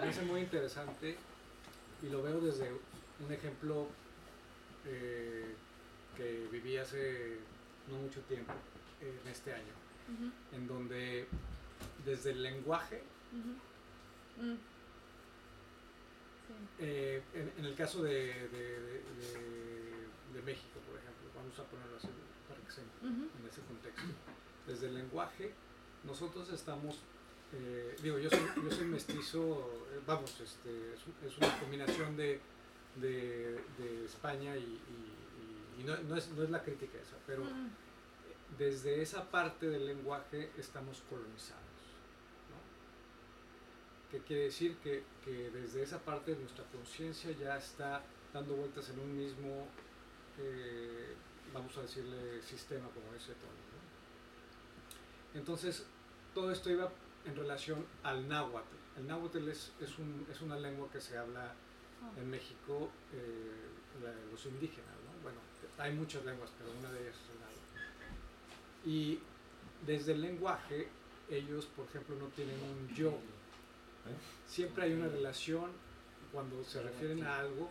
[0.01, 1.17] me hace muy interesante
[2.03, 3.89] y lo veo desde un ejemplo
[4.87, 5.55] eh,
[6.17, 7.39] que viví hace
[7.91, 8.53] no mucho tiempo,
[9.01, 9.73] eh, en este año,
[10.53, 11.27] en donde
[12.05, 13.03] desde el lenguaje.
[14.41, 14.55] Mm.
[16.49, 16.55] Sí.
[16.79, 21.65] eh, en, en el caso de, de, de- de- de México, por ejemplo, vamos a
[21.65, 22.07] ponerlo así
[22.77, 24.03] en ese contexto,
[24.67, 25.53] desde el lenguaje,
[26.05, 27.01] nosotros estamos,
[27.53, 32.17] eh, digo, yo soy, yo soy mestizo, eh, vamos, este, es, un- es una combinación
[32.17, 32.41] de,
[32.97, 34.61] de, de España y,
[35.81, 37.45] y- no, no es, no es la crítica esa, pero
[38.59, 41.63] desde esa parte del lenguaje estamos colonizados.
[42.51, 42.59] ¿no?
[44.11, 44.77] ¿Qué quiere decir?
[44.83, 48.03] Que, que desde esa parte de nuestra conciencia ya está
[48.35, 49.69] dando vueltas en un mismo,
[50.39, 51.15] eh,
[51.53, 53.63] vamos a decirle, sistema, como dice Tony.
[55.35, 55.39] ¿no?
[55.41, 55.85] Entonces,
[56.35, 56.91] todo esto iba
[57.27, 58.75] en relación al náhuatl.
[58.99, 61.53] El náhuatl es, es, un- es una lengua que se habla
[62.17, 64.95] en México, eh, la los indígenas.
[65.05, 65.23] ¿no?
[65.23, 65.39] Bueno,
[65.79, 68.89] hay muchas lenguas, pero una de ellas es el náhuatl.
[68.89, 69.21] Y
[69.87, 70.89] desde el lenguaje,
[71.31, 73.19] ellos, por ejemplo, no tienen un yo.
[74.47, 75.71] Siempre hay una relación
[76.33, 77.69] cuando se refieren a algo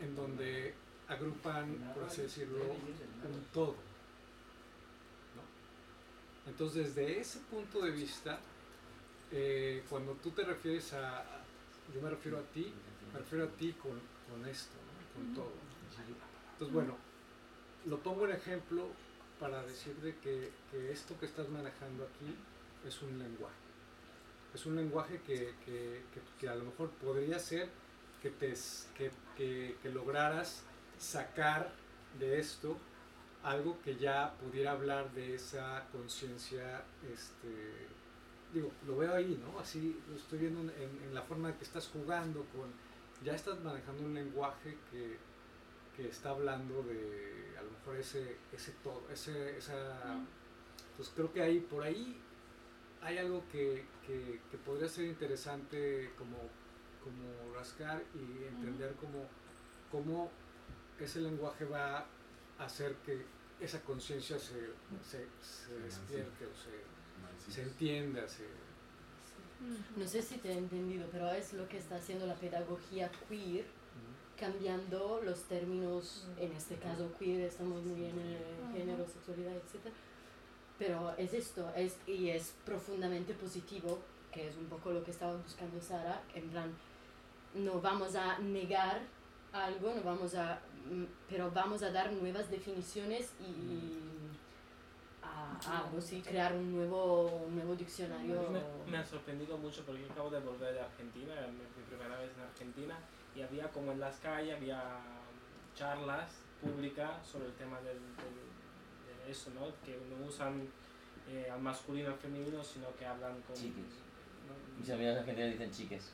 [0.00, 0.74] en donde
[1.08, 2.58] agrupan, por así decirlo,
[3.36, 3.74] un todo.
[5.36, 6.50] ¿no?
[6.50, 8.38] Entonces, desde ese punto de vista,
[9.32, 11.24] eh, cuando tú te refieres a,
[11.94, 12.72] yo me refiero a ti,
[13.12, 13.92] me refiero a ti con,
[14.30, 15.14] con esto, ¿no?
[15.24, 15.52] con todo.
[16.52, 16.96] Entonces, bueno,
[17.86, 18.88] lo pongo en ejemplo
[19.38, 22.34] para decirte que, que esto que estás manejando aquí
[22.86, 23.54] es un lenguaje.
[24.54, 26.02] Es un lenguaje que, que-
[26.40, 27.68] que- a lo mejor podría ser
[28.22, 28.54] que, te,
[28.96, 30.62] que- que lograras
[30.98, 31.72] sacar
[32.18, 32.76] de esto
[33.42, 36.82] algo que ya pudiera hablar de esa conciencia,
[37.12, 37.86] este,
[38.52, 39.58] digo, lo veo ahí, ¿no?
[39.60, 42.70] Así lo estoy viendo en, la forma en que estás jugando con,
[43.24, 45.16] ya estás manejando un lenguaje que,
[45.96, 50.18] que está hablando de a lo mejor ese, ese todo, ese, esa,
[50.96, 52.16] pues creo que ahí, por ahí
[53.02, 56.36] hay algo que, que- que podría ser interesante como,
[57.04, 59.24] como rascar y entender cómo,
[59.92, 60.30] cómo
[61.04, 62.06] ese lenguaje va
[62.58, 63.24] a hacer que
[63.60, 64.70] esa conciencia se,
[65.02, 68.44] se, se despierte o se, se entienda, se,
[69.96, 73.64] No sé si te he entendido, pero es lo que está haciendo la pedagogía queer,
[74.38, 79.92] cambiando los términos, en este caso queer, estamos muy bien en el género, sexualidad, etc.
[80.78, 83.98] Pero es esto, es, y es profundamente positivo,
[84.30, 86.70] que es un poco lo que estaba buscando Sara, en plan,
[87.54, 89.00] no vamos a negar
[89.52, 90.60] algo, no vamos a,
[91.28, 93.92] pero vamos a dar nuevas definiciones y
[95.22, 98.50] a, a sí, crear un nuevo, un nuevo diccionario.
[98.50, 102.18] Me, me ha sorprendido mucho porque yo acabo de volver de Argentina, era mi, primera
[102.20, 102.96] vez en Argentina,
[103.34, 104.82] y había como en las calles, había
[105.74, 106.30] charlas
[106.60, 108.46] públicas sobre el tema del, del-
[109.26, 109.66] de eso, ¿no?
[109.84, 110.66] Que no usan
[111.28, 113.56] eh, al masculino y al femenino, sino que hablan con...
[113.56, 114.00] Chiques.
[114.46, 114.78] ¿no?
[114.80, 116.10] Mis amigas argentinas dicen chiques.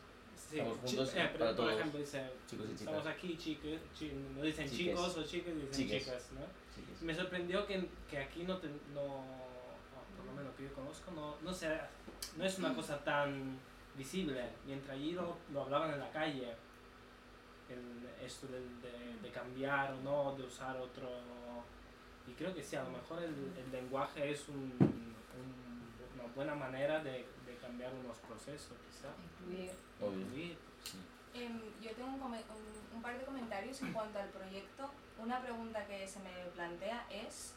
[0.50, 1.72] Sí, Estamos juntos eh, para por todos.
[1.72, 4.96] ejemplo, dice, chicos y estamos aquí, chicos, chi- no dicen Chiques.
[4.98, 6.04] chicos o chicas, dicen Chiques.
[6.04, 6.40] chicas, ¿no?
[6.74, 7.02] Chiques.
[7.02, 9.24] Me sorprendió que, que aquí no, te, no,
[10.16, 11.68] por lo menos que yo conozco, no, no, se,
[12.36, 13.58] no es una cosa tan
[13.96, 16.48] visible, mientras allí lo, lo hablaban en la calle,
[17.70, 21.08] el, esto del- de, de cambiar o no, de usar otro...
[22.28, 25.12] Y creo que sí, a lo mejor el, el lenguaje es un, un-
[26.20, 27.10] una buena manera de,
[27.41, 29.08] de cambiar unos procesos, quizá.
[29.40, 29.70] Incluir.
[30.24, 30.58] Incluir.
[31.34, 34.90] Em, yo tengo un, un- un par de comentarios en cuanto al proyecto.
[35.18, 37.54] Una pregunta que se me plantea es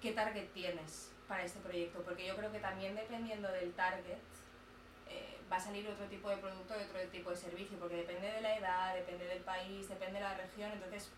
[0.00, 2.00] ¿qué target tienes para este proyecto?
[2.02, 4.18] Porque yo creo que también dependiendo del target
[5.08, 8.30] eh, va a salir otro tipo de producto y otro tipo de servicio, porque depende
[8.30, 11.08] de la edad, depende del país, depende de la región, entonces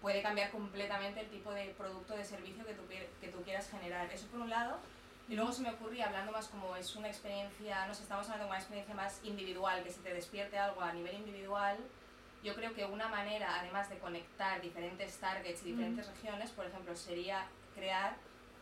[0.00, 2.82] puede cambiar completamente el tipo de producto o de servicio que tú,
[3.20, 4.10] que tú quieras generar.
[4.12, 4.78] Eso por un lado.
[5.30, 8.46] Y luego se me ocurría, hablando más como es una experiencia, no sé, estamos hablando
[8.46, 11.78] de una experiencia más individual, que se te despierte algo a nivel individual,
[12.42, 16.96] yo creo que una manera, además de conectar diferentes targets y diferentes regiones, por ejemplo,
[16.96, 18.16] sería crear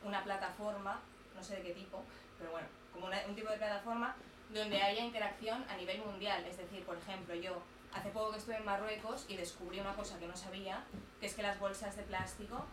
[0.04, 1.00] una plataforma,
[1.34, 2.02] no sé de qué tipo,
[2.38, 4.14] pero bueno, como una- un tipo de plataforma
[4.52, 6.44] donde haya interacción a nivel mundial.
[6.44, 7.62] Es decir, por ejemplo, yo
[7.94, 10.84] hace poco que estuve en Marruecos y descubrí una cosa que no sabía,
[11.20, 12.66] que es que las bolsas de plástico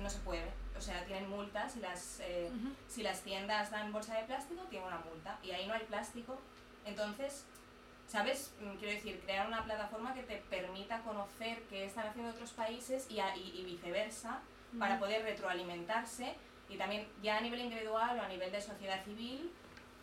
[0.00, 0.50] no se puede.
[0.76, 2.50] O sea, tienen multas y las, eh,
[2.88, 5.38] si las tiendas dan bolsa de plástico, tienen una multa.
[5.42, 6.38] Y ahí no hay plástico.
[6.84, 7.44] Entonces,
[8.08, 8.52] ¿sabes?
[8.60, 13.06] Mm, Quiero decir, crear una plataforma que te permita conocer qué están haciendo otros países
[13.10, 14.40] y, a- y- y viceversa,
[14.78, 16.34] para poder retroalimentarse
[16.68, 19.52] y también ya a nivel individual o a nivel de sociedad civil,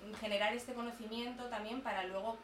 [0.05, 2.37] mm, generar este conocimiento también para luego,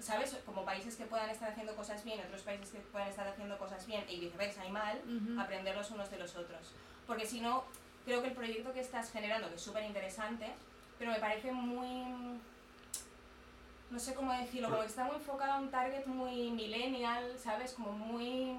[0.00, 0.36] ¿sabes?
[0.44, 3.86] Como países que puedan estar haciendo cosas bien, otros países que puedan estar haciendo cosas
[3.86, 5.00] bien y viceversa y mal,
[5.38, 6.72] aprender los unos de los otros.
[7.06, 7.64] Porque si no,
[8.04, 10.52] creo que el proyecto que estás generando, que es súper interesante,
[10.98, 12.40] pero me parece muy,
[13.90, 17.72] no sé cómo decirlo, como que está muy enfocado a un target muy millennial, ¿sabes?
[17.72, 18.58] Como muy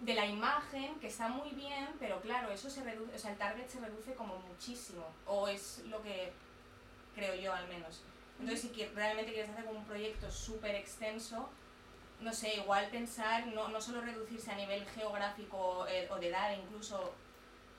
[0.00, 3.38] de la imagen, que está muy bien, pero claro, eso se reduce, o sea, el
[3.38, 6.32] target se reduce como muchísimo, o es lo que
[7.14, 8.02] creo yo al menos.
[8.40, 11.48] Entonces, si que- realmente quieres hacer como un proyecto súper extenso,
[12.20, 16.52] no sé, igual pensar, no, no solo reducirse a nivel geográfico eh, o de edad
[16.56, 17.12] incluso,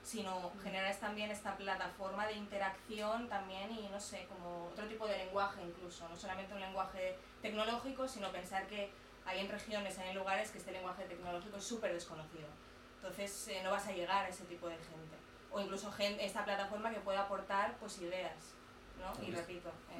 [0.03, 5.17] sino generar también esta plataforma de interacción también y no sé, como otro tipo de
[5.17, 8.89] lenguaje incluso, no solamente un lenguaje tecnológico, sino pensar que
[9.25, 12.47] hay en regiones, hay en lugares que este lenguaje tecnológico es súper desconocido.
[12.95, 15.17] Entonces eh, no vas a llegar a ese tipo de gente.
[15.51, 18.53] O incluso gente, esta plataforma que pueda aportar pues ideas,
[18.99, 19.11] ¿no?
[19.23, 19.69] Y repito.
[19.91, 19.97] eh,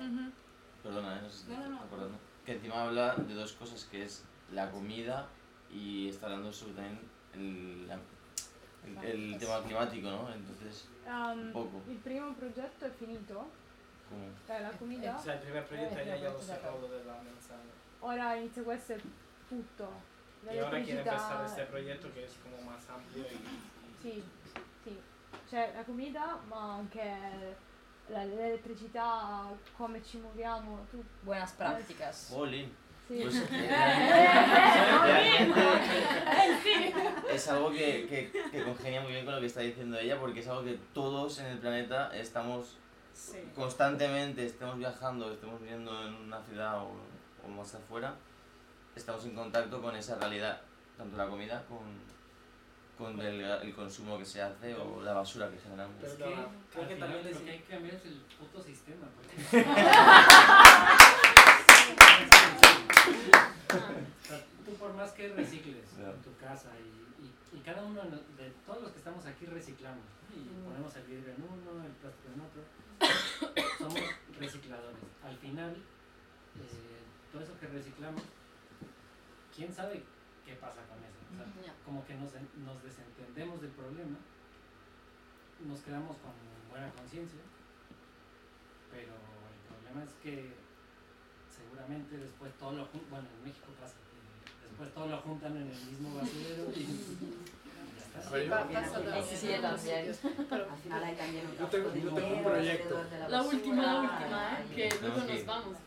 [0.84, 2.18] Perdona, eh, no sé si te No, no.
[2.46, 5.28] Que encima habla de dos cosas, que es la comida
[5.72, 7.00] y está hablando sobre también
[7.34, 8.00] el, la-
[8.86, 8.98] el,
[9.34, 10.32] el tema climático, ¿no?
[10.34, 11.82] Entonces, Um, un poco.
[11.90, 13.34] il primo progetto è finito,
[14.08, 14.30] Como...
[14.46, 15.16] cioè la comida.
[15.18, 16.82] O sea, el primer proyecto Eh, ya, ya lo proyecto cerró cerrado.
[16.82, 17.72] lo de la manzana.
[18.02, 19.00] Ora inizia questo è
[19.48, 19.90] tutto.
[20.52, 23.40] Y ahora quiere empezar este proyecto que es como más amplio y...
[24.02, 24.24] Sì,
[24.84, 24.98] sì.
[25.50, 27.68] C'è la comida, ma anche la-
[28.10, 29.46] l'elettricità,
[29.78, 31.06] come ci muoviamo, tutto.
[31.22, 32.16] Buenas prácticas.
[32.28, 32.36] Sí.
[33.08, 36.94] Pues, Eh, eh, sí.
[37.32, 40.42] es algo que, que, que congenia muy bien con lo que está diciendo ella, porque
[40.42, 42.78] es algo que todos en el planeta estamos
[43.14, 43.38] Sí.
[43.56, 46.92] constantemente, estemos viajando, estemos viviendo en una ciudad o,
[47.46, 48.14] o más afuera,
[48.96, 50.62] estamos en contacto con esa realidad,
[50.98, 51.80] tanto la comida con,
[53.00, 55.96] con el, el consumo que se hace o la basura que generamos.
[56.04, 56.36] Es que,
[56.74, 59.08] creo que también es- lo que hay que cambiar es el puto sistema.
[59.20, 59.42] porque-
[64.28, 68.18] sea, tú por más que recicles en tu casa y, y, y cada uno no-
[68.38, 70.04] de todos los que estamos aquí reciclamos
[70.36, 72.62] y ponemos el vidrio en uno, el plástico en otro,
[73.80, 74.02] somos
[74.38, 75.00] recicladores.
[75.24, 78.22] Al final, eh, todo eso que reciclamos,
[79.56, 80.04] ¿quién sabe
[80.46, 81.19] qué pasa con eso?
[81.30, 81.74] O sea, Ya.
[81.86, 82.32] como que nos,
[82.66, 84.18] nos desentendemos del problema,
[85.68, 86.32] nos quedamos con
[86.70, 87.40] buena conciencia,
[88.92, 90.54] pero el problema es que
[91.56, 93.96] seguramente después todo lo juntan, bueno, en México pasa,
[94.70, 96.88] después todo lo juntan en el mismo basurero y
[98.22, 100.16] Sí, también.
[101.60, 103.04] Yo tengo- yo tengo un proyecto.
[103.20, 104.76] la La última, la última, ¿eh?
[104.76, 105.78] Que luego nos vamos.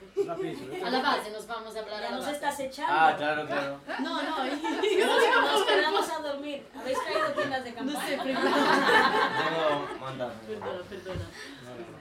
[0.84, 2.92] A la base, nos vamos a hablar Ya nos estás echando.
[2.94, 3.80] Ah, claro, claro.
[4.00, 4.62] No, no, Nos,
[5.52, 6.66] nos quedamos a dormir.
[6.78, 8.06] ¿Habéis traído tiendas de no campaña?
[8.08, 9.36] sé, perdona.
[9.48, 10.34] Tengo mandato.
[10.46, 11.24] Perdona, perdona.
[11.64, 11.98] No, no, no.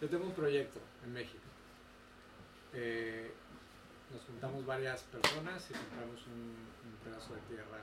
[0.00, 1.38] Yo tengo un proyecto en México.
[2.72, 3.32] Eh,
[4.12, 7.78] nos juntamos varias personas y compramos un, un pedazo de tierra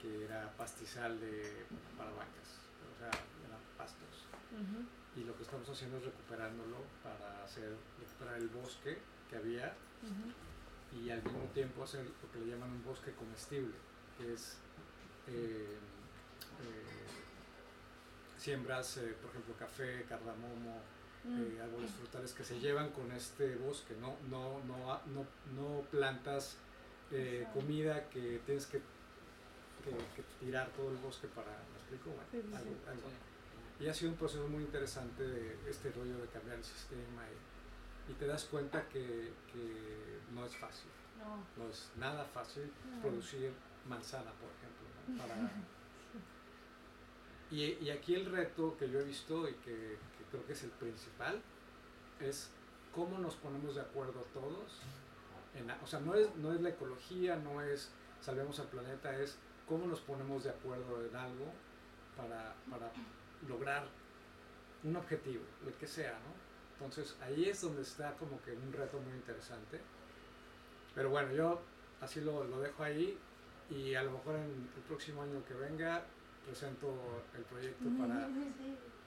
[0.00, 1.64] que era pastizal de,
[1.96, 2.48] para vacas,
[2.94, 3.08] o sea,
[3.46, 4.26] eran pastos.
[5.16, 8.98] Y lo que estamos haciendo es recuperándolo para hacer, recuperar el bosque
[9.28, 9.74] que había
[10.98, 13.74] y al mismo tiempo hacer lo que le llaman un bosque comestible,
[14.18, 14.56] que es
[15.28, 15.76] eh,
[16.62, 17.06] eh,
[18.38, 20.80] siembras, eh, por ejemplo, café, cardamomo,
[21.22, 21.38] Mm.
[21.38, 26.56] eh, árboles frutales que se llevan con este bosque, no, no, no, no, no plantas
[27.10, 28.80] eh, comida que tienes que,
[29.82, 32.10] que, que tirar todo el bosque para, ¿me explico?
[32.10, 33.08] Bueno, algo- algo.
[33.80, 37.22] Y ha sido un proceso muy interesante de este rollo de cambiar el sistema
[38.08, 41.64] y, y te das cuenta que, que no es fácil, No.
[41.64, 43.00] no es nada fácil No.
[43.00, 43.52] producir
[43.88, 44.86] manzana, por ejemplo.
[45.08, 45.18] ¿no?
[45.22, 45.50] Para,
[47.50, 50.62] y, y aquí el reto que yo he visto y que, que creo que es
[50.62, 51.40] el principal
[52.20, 52.50] es
[52.94, 54.78] cómo nos ponemos de acuerdo todos.
[55.54, 59.36] En, o sea, no es, no es la ecología, no es salvemos al planeta, es
[59.70, 61.46] cómo nos ponemos de acuerdo en algo
[62.16, 62.90] para, para
[63.48, 63.86] lograr
[64.82, 66.34] un objetivo, lo que sea, ¿no?
[66.74, 69.80] Entonces ahí es donde está como que un reto muy interesante.
[70.94, 71.60] Pero bueno, yo
[72.00, 73.16] así lo, lo dejo ahí
[73.70, 76.02] y a lo mejor en el próximo año que venga
[76.44, 78.26] presento el proyecto para,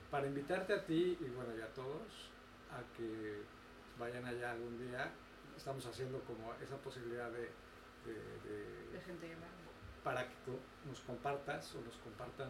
[0.09, 2.31] para invitarte a ti y bueno, y a todos
[2.71, 3.41] a que
[3.99, 5.11] vayan allá algún día.
[5.57, 7.49] Estamos haciendo como esa posibilidad de,
[8.05, 9.47] de- de- De gente que va.
[10.03, 10.35] Para que
[10.87, 12.49] nos compartas o nos compartan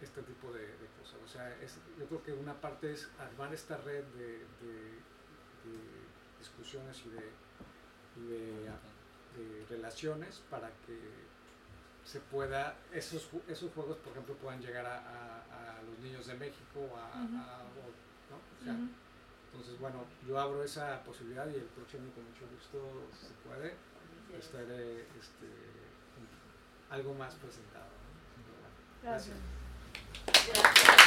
[0.00, 1.16] este tipo de, de cosas.
[1.24, 4.98] O sea, es- yo creo que una parte es armar esta red de, de-
[5.64, 5.78] de
[6.38, 7.30] discusiones y de,
[8.16, 8.64] y de,
[9.36, 10.98] de relaciones para que
[12.04, 16.34] se pueda, esos, esos juegos, por ejemplo, puedan llegar a, a- a los niños de
[16.34, 18.36] México, a, a- o- ¿no?
[18.60, 18.88] O sea, Ujú.
[19.52, 23.74] entonces, bueno, yo abro esa posibilidad y el próximo con mucho gusto, si se puede,
[24.38, 25.48] estaré este,
[26.90, 27.84] algo más presentado.
[29.02, 29.10] ¿no?
[29.10, 29.36] Gracias.
[30.52, 31.03] gracias.